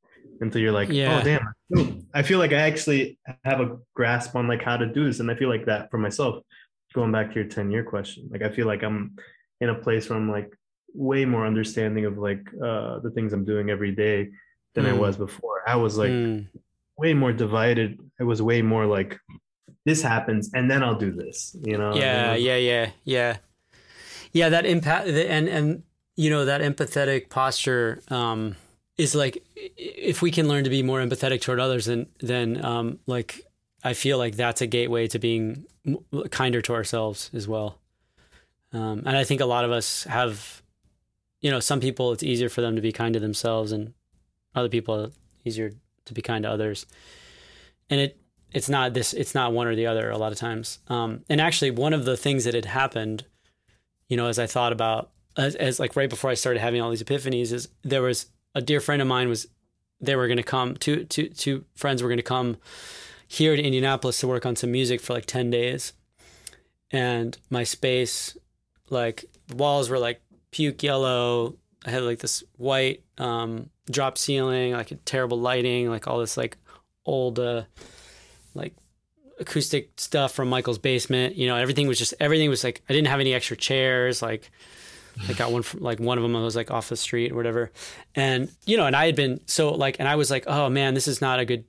[0.40, 1.20] until you're like, oh, Yeah.
[1.20, 1.93] oh damn.
[2.14, 5.18] I feel like I actually have a grasp on like how to do this.
[5.20, 6.42] And I feel like that for myself,
[6.94, 8.28] going back to your 10 year question.
[8.30, 9.16] Like I feel like I'm
[9.60, 10.50] in a place where I'm like
[10.94, 14.30] way more understanding of like uh the things I'm doing every day
[14.74, 14.98] than I Mm.
[14.98, 15.68] was before.
[15.68, 16.46] I was like Mm.
[16.96, 17.98] way more divided.
[18.20, 19.18] I was way more like
[19.84, 21.94] this happens and then I'll do this, you know?
[21.96, 23.36] yeah yeah yeah yeah
[24.32, 25.82] yeah that impact and and
[26.16, 28.54] you know that empathetic posture um
[28.96, 32.98] is like if we can learn to be more empathetic toward others then then um
[33.06, 33.40] like
[33.82, 35.64] i feel like that's a gateway to being
[36.30, 37.78] kinder to ourselves as well.
[38.72, 40.62] Um and i think a lot of us have
[41.40, 43.94] you know some people it's easier for them to be kind to themselves and
[44.54, 45.10] other people
[45.44, 45.72] easier
[46.04, 46.86] to be kind to others.
[47.90, 48.20] And it
[48.52, 50.78] it's not this it's not one or the other a lot of times.
[50.88, 53.24] Um, and actually one of the things that had happened
[54.08, 56.90] you know as i thought about as, as like right before i started having all
[56.90, 59.46] these epiphanies is there was a dear friend of mine was
[60.00, 62.56] they were going to come two two two friends were going to come
[63.26, 65.92] here to indianapolis to work on some music for like 10 days
[66.90, 68.36] and my space
[68.90, 74.72] like the walls were like puke yellow i had like this white um drop ceiling
[74.72, 76.56] like terrible lighting like all this like
[77.06, 77.62] old uh
[78.54, 78.74] like
[79.38, 81.36] acoustic stuff from Michael's basement.
[81.36, 84.22] You know, everything was just everything was like I didn't have any extra chairs.
[84.22, 84.50] Like
[85.28, 87.36] I got one from like one of them I was like off the street or
[87.36, 87.70] whatever,
[88.14, 90.94] and you know, and I had been so like, and I was like, oh man,
[90.94, 91.64] this is not a good.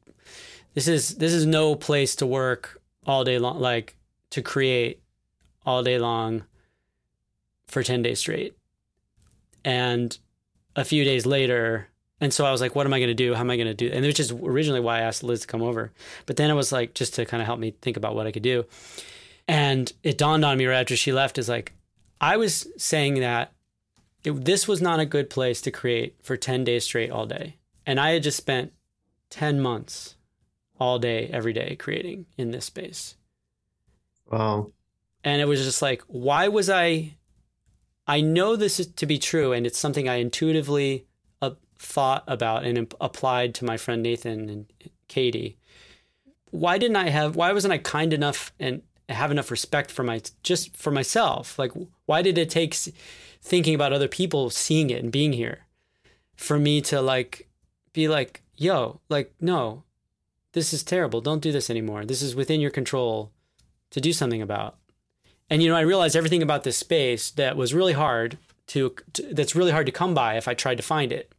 [0.74, 3.96] This is this is no place to work all day long, like
[4.32, 5.02] to create
[5.66, 6.44] all day long
[7.68, 8.56] for ten days straight,
[9.64, 10.18] and
[10.76, 11.88] a few days later.
[12.22, 13.34] And so I was like, what am I going to do?
[13.34, 13.90] How am I going to do?
[13.92, 15.92] And it is originally why I asked Liz to come over.
[16.26, 18.32] But then it was like, just to kind of help me think about what I
[18.32, 18.64] could do.
[19.50, 21.74] And it dawned on me right after she left is like,
[22.26, 23.54] I was saying that
[24.24, 27.58] it, this was not a good place to create for 10 days straight all day.
[27.86, 28.74] And I had just spent
[29.30, 30.16] 10 months
[30.80, 33.16] all day, every day creating in this space.
[34.32, 34.72] Wow.
[35.24, 37.16] And it was just like, why was I?
[38.08, 41.06] I know this is to be true, and it's something I intuitively
[41.44, 44.66] uh, thought about and imp- applied to my friend Nathan and
[45.08, 45.58] Katie.
[46.50, 47.36] Why didn't I have?
[47.36, 48.82] Why wasn't I kind enough and
[49.14, 51.58] have enough respect for my just for myself?
[51.60, 51.72] Like,
[52.06, 52.74] why did it take
[53.42, 55.66] thinking about other people seeing it and being here
[56.36, 57.48] for me to like
[57.94, 59.84] be like, yo, like, no,
[60.54, 61.22] this is terrible.
[61.22, 62.06] Don't do this anymore.
[62.06, 63.32] This is within your control
[63.92, 64.78] to do something about.
[65.50, 68.38] And you know, I realized everything about this space that was really hard
[68.68, 71.32] to, to that's really hard to come by if I tried to find it.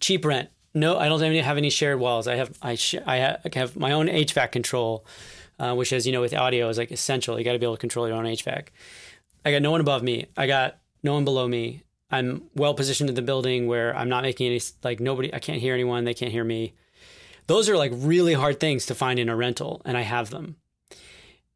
[0.00, 0.48] Cheap rent.
[0.74, 2.28] No, I don't have any, shared walls.
[2.28, 5.04] I have I sh- I have my own HVAC control,
[5.58, 7.38] uh, which as you know with audio is like essential.
[7.38, 8.68] You got to be able to control your own HVAC.
[9.44, 10.26] I got no one above me.
[10.36, 11.82] I got no one below me.
[12.10, 15.32] I'm well positioned in the building where I'm not making any like nobody.
[15.32, 16.04] I can't hear anyone.
[16.04, 16.74] They can't hear me.
[17.46, 20.56] Those are like really hard things to find in a rental, and I have them.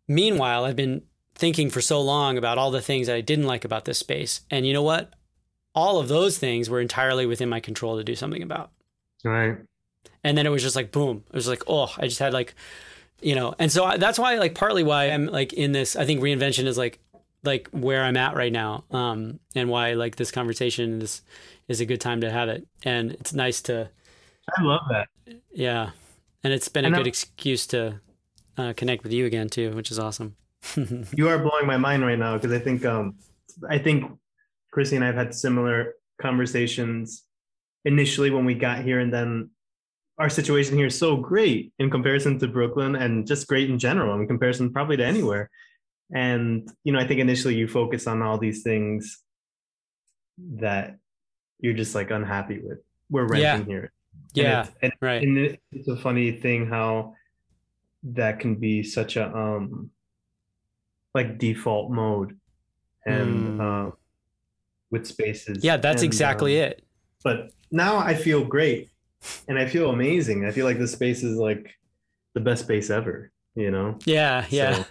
[0.08, 1.02] Meanwhile, I've been
[1.34, 4.42] thinking for so long about all the things that I didn't like about this space.
[4.50, 5.12] And you know what?
[5.74, 8.70] All of those things were entirely within my control to do something about.
[9.24, 9.56] Right.
[10.22, 11.24] And then it was just like, boom.
[11.28, 12.54] It was like, oh, I just had like,
[13.22, 16.04] you know, and so I, that's why, like, partly why I'm like in this, I
[16.04, 16.98] think reinvention is like,
[17.44, 18.84] like where I'm at right now.
[18.90, 21.22] Um, and why like this conversation is,
[21.68, 22.66] is a good time to have it.
[22.84, 23.88] And it's nice to,
[24.56, 25.08] I love that.
[25.52, 25.90] yeah.
[26.44, 28.00] And it's been And a I'm- good excuse to
[28.58, 30.36] uh, connect with you again too, which is awesome.
[31.16, 33.16] You are blowing my mind right now because I think um
[33.68, 34.04] I think
[34.72, 37.24] Chrissy and I have had similar conversations
[37.84, 39.50] initially when we got here and then
[40.22, 44.14] our situation here is so great in comparison to Brooklyn and just great in general
[44.20, 45.50] in comparison probably to anywhere.
[46.14, 49.20] And you know, I think initially you focus on all these things
[50.60, 50.96] that
[51.58, 52.78] you're just like unhappy with.
[53.10, 53.64] We're renting Yeah.
[53.64, 53.92] here.
[54.36, 54.60] And yeah.
[54.62, 55.22] it's- and Right.
[55.24, 57.14] and it's a funny thing how
[58.04, 59.90] that can be such a um
[61.14, 62.38] like default mode
[63.04, 63.60] and Mm.
[63.60, 63.90] uh,
[64.92, 65.64] with spaces.
[65.64, 66.84] Yeah, that's And, exactly um, it.
[67.24, 68.91] But now I feel great
[69.48, 70.44] and I feel amazing.
[70.44, 71.70] I feel like this space is like
[72.34, 73.98] the best space ever, you know?
[74.04, 74.74] Yeah, yeah.
[74.76, 74.84] So-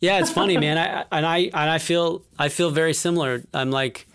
[0.00, 0.78] Yeah, it's funny, man.
[0.78, 3.42] I and I and I feel I feel very similar.
[3.52, 4.06] I'm like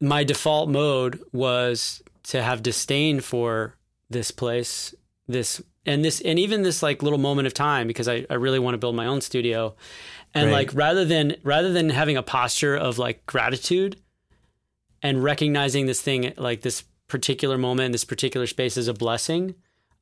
[0.00, 3.74] my default mode was to have disdain for
[4.08, 4.94] this place,
[5.26, 8.58] this and this and even this like little moment of time because I, I really
[8.60, 9.74] want to build my own studio.
[10.34, 10.68] And Right.
[10.68, 13.96] like rather than rather than having a posture of like gratitude
[15.02, 19.54] and recognizing this thing like this particular moment, this particular space is a blessing,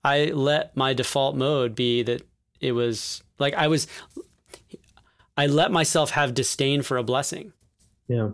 [0.04, 2.22] I let my default mode be that
[2.60, 3.86] it was like I was
[5.36, 7.52] I let myself have disdain for a blessing,
[8.08, 8.30] Yeah.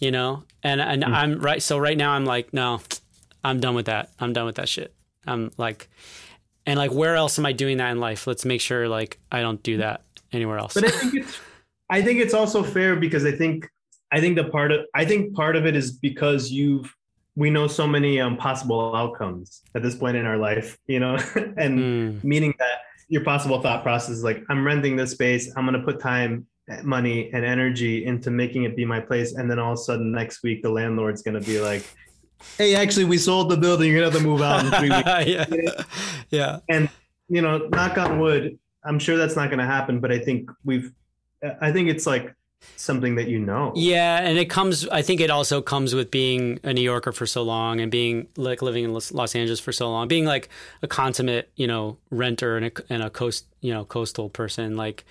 [0.00, 0.44] you know?
[0.62, 1.12] And and Mm.
[1.12, 2.80] I'm right so right now I'm like, no,
[3.44, 4.10] I'm done with that.
[4.18, 4.94] I'm done with that shit.
[5.26, 5.88] I'm like
[6.66, 8.26] and like where else am I doing that in life?
[8.26, 10.02] Let's make sure like I don't do that
[10.32, 10.74] anywhere else.
[10.74, 11.38] But I think it's
[11.90, 13.68] I think it's also fair because I think
[14.12, 16.94] I think the part of I think part of it is because you've
[17.36, 21.16] we know so many um, possible outcomes at this point in our life, you know,
[21.56, 22.78] and Mm, meaning that
[23.08, 26.46] your possible thought process is like I'm renting this space, I'm going to put time,
[26.82, 30.12] money, and energy into making it be my place, and then all of a sudden
[30.12, 31.84] next week the landlord's going to be like,
[32.56, 33.90] "Hey, actually, we sold the building.
[33.90, 35.84] You're going to have to move out in three weeks." yeah.
[36.30, 36.58] Yeah.
[36.68, 36.88] And,
[37.28, 40.50] you know, knock on wood, I'm sure that's not going to happen, but I think
[40.64, 40.92] we've,
[41.60, 42.34] I think it's like
[42.76, 43.72] something that you know.
[43.74, 44.86] Yeah, and it comes.
[44.88, 48.28] I think it also comes with being a New Yorker for so long and being
[48.36, 50.48] like living in Los Angeles for so long, being like
[50.82, 54.76] a consummate, you know, renter and a and a coast, you know, coastal person.
[54.76, 55.04] Like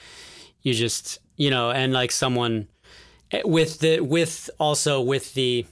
[0.61, 2.67] you just, you know, and like someone
[3.31, 5.65] eh, with the with also with the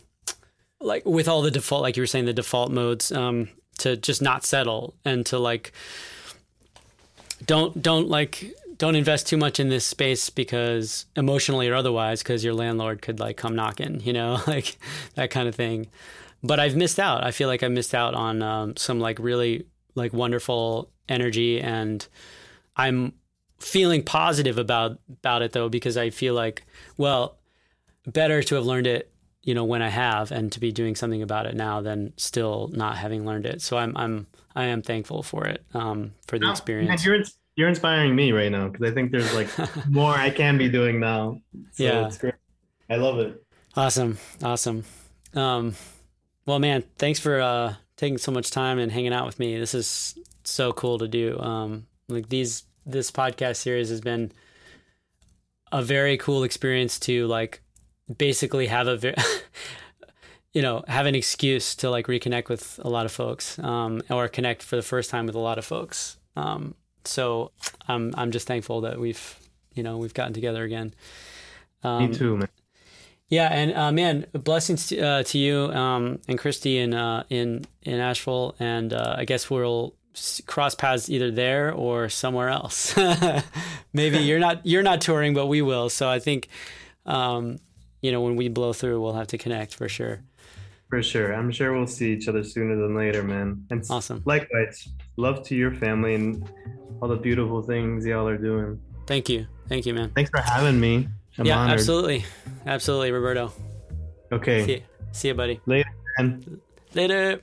[0.79, 4.21] like with all the default, like you were saying, the default modes, um, to just
[4.21, 5.71] not settle and to like
[7.45, 12.43] don't don't like don't invest too much in this space because emotionally or otherwise because
[12.43, 14.75] your landlord could like come knocking you know like
[15.13, 15.85] that kind of thing.
[16.43, 17.23] But i've missed out.
[17.23, 22.07] I feel like i missed out on um, some like really like wonderful energy and
[22.75, 23.13] i'm
[23.59, 26.65] feeling positive about about it though because i feel like
[26.97, 27.37] well
[28.07, 29.11] better to have learned it
[29.43, 32.69] you know when i have and to be doing something about it now than still
[32.73, 33.61] not having learned it.
[33.61, 34.25] So i'm i'm
[34.55, 36.89] i am thankful for it um for the experience
[37.61, 39.49] you're, inspiring me right now because I think there's like
[39.89, 41.41] more I can be doing now.
[41.71, 42.07] So Yeah.
[42.07, 42.33] it's great.
[42.89, 43.41] I love it.
[43.75, 44.17] Awesome.
[44.43, 44.83] Awesome.
[45.33, 45.75] Um,
[46.45, 49.57] well, man, thanks for uh, taking so much time and hanging out with me.
[49.57, 51.39] This is so cool to do.
[51.39, 54.31] Um, like these, this podcast series has been
[55.71, 57.61] a very cool experience to like
[58.17, 59.15] basically have a very,
[60.53, 64.27] you know, have an excuse to like reconnect with a lot of folks, um, or
[64.27, 66.17] connect for the first time with a lot of folks.
[66.35, 66.75] Um,
[67.05, 67.51] so
[67.87, 69.37] I'm, I'm just thankful that we've,
[69.73, 70.93] you know, we've gotten together again.
[71.83, 72.49] Um, me too, man.
[73.29, 77.65] yeah, and uh, man, blessings to, uh, to you um, and Christy in uh, in
[77.83, 79.95] in Asheville, and uh, I guess we'll
[80.45, 82.95] cross paths either there or somewhere else.
[83.93, 85.89] Maybe you're not you're not touring, but we will.
[85.89, 86.49] So I think,
[87.05, 87.57] um,
[88.01, 90.21] you know, when we blow through, we'll have to connect for sure.
[90.89, 91.33] For sure.
[91.33, 93.65] I'm sure we'll see each other sooner than later, man.
[93.69, 94.21] And Awesome.
[94.25, 94.89] likewise,
[95.21, 96.49] love to your family and
[97.01, 98.81] all the beautiful things y'all are doing.
[99.05, 100.09] Thank you, thank you, man.
[100.15, 101.07] Thanks for having me.
[101.37, 101.79] I'm yeah, honored.
[101.79, 102.25] absolutely,
[102.65, 103.53] absolutely, Roberto.
[104.31, 104.65] Okay.
[104.65, 105.61] See you, see you, buddy.
[105.65, 106.61] Later, man.
[106.93, 107.41] Later.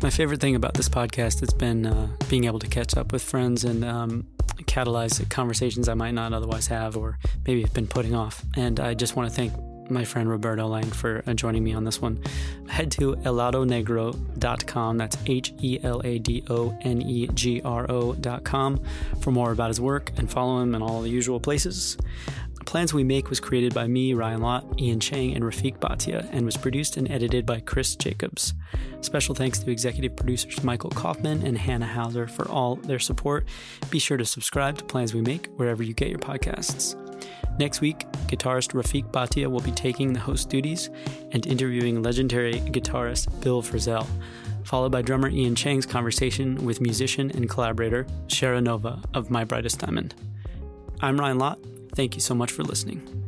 [0.00, 3.20] My favorite thing about this podcast has been uh, being able to catch up with
[3.20, 4.28] friends and um,
[4.62, 8.44] catalyze conversations I might not otherwise have or maybe have been putting off.
[8.56, 9.52] And I just want to thank
[9.90, 12.22] my friend Roberto Lange for uh, joining me on this one.
[12.68, 14.98] Head to heladonegro.com.
[14.98, 18.80] That's H E L A D O N E G R O.com
[19.20, 21.96] for more about his work and follow him in all the usual places.
[22.68, 26.44] Plans We Make was created by me, Ryan Lott, Ian Chang, and Rafiq Bhatia, and
[26.44, 28.52] was produced and edited by Chris Jacobs.
[29.00, 33.48] Special thanks to executive producers Michael Kaufman and Hannah Hauser for all their support.
[33.88, 37.07] Be sure to subscribe to Plans We Make wherever you get your podcasts.
[37.58, 40.90] Next week, guitarist Rafiq Bhatia will be taking the host duties
[41.32, 44.06] and interviewing legendary guitarist Bill Frisell,
[44.62, 49.80] followed by drummer Ian Chang's conversation with musician and collaborator Shara Nova of My Brightest
[49.80, 50.14] Diamond.
[51.00, 51.58] I'm Ryan Lott.
[51.96, 53.27] Thank you so much for listening.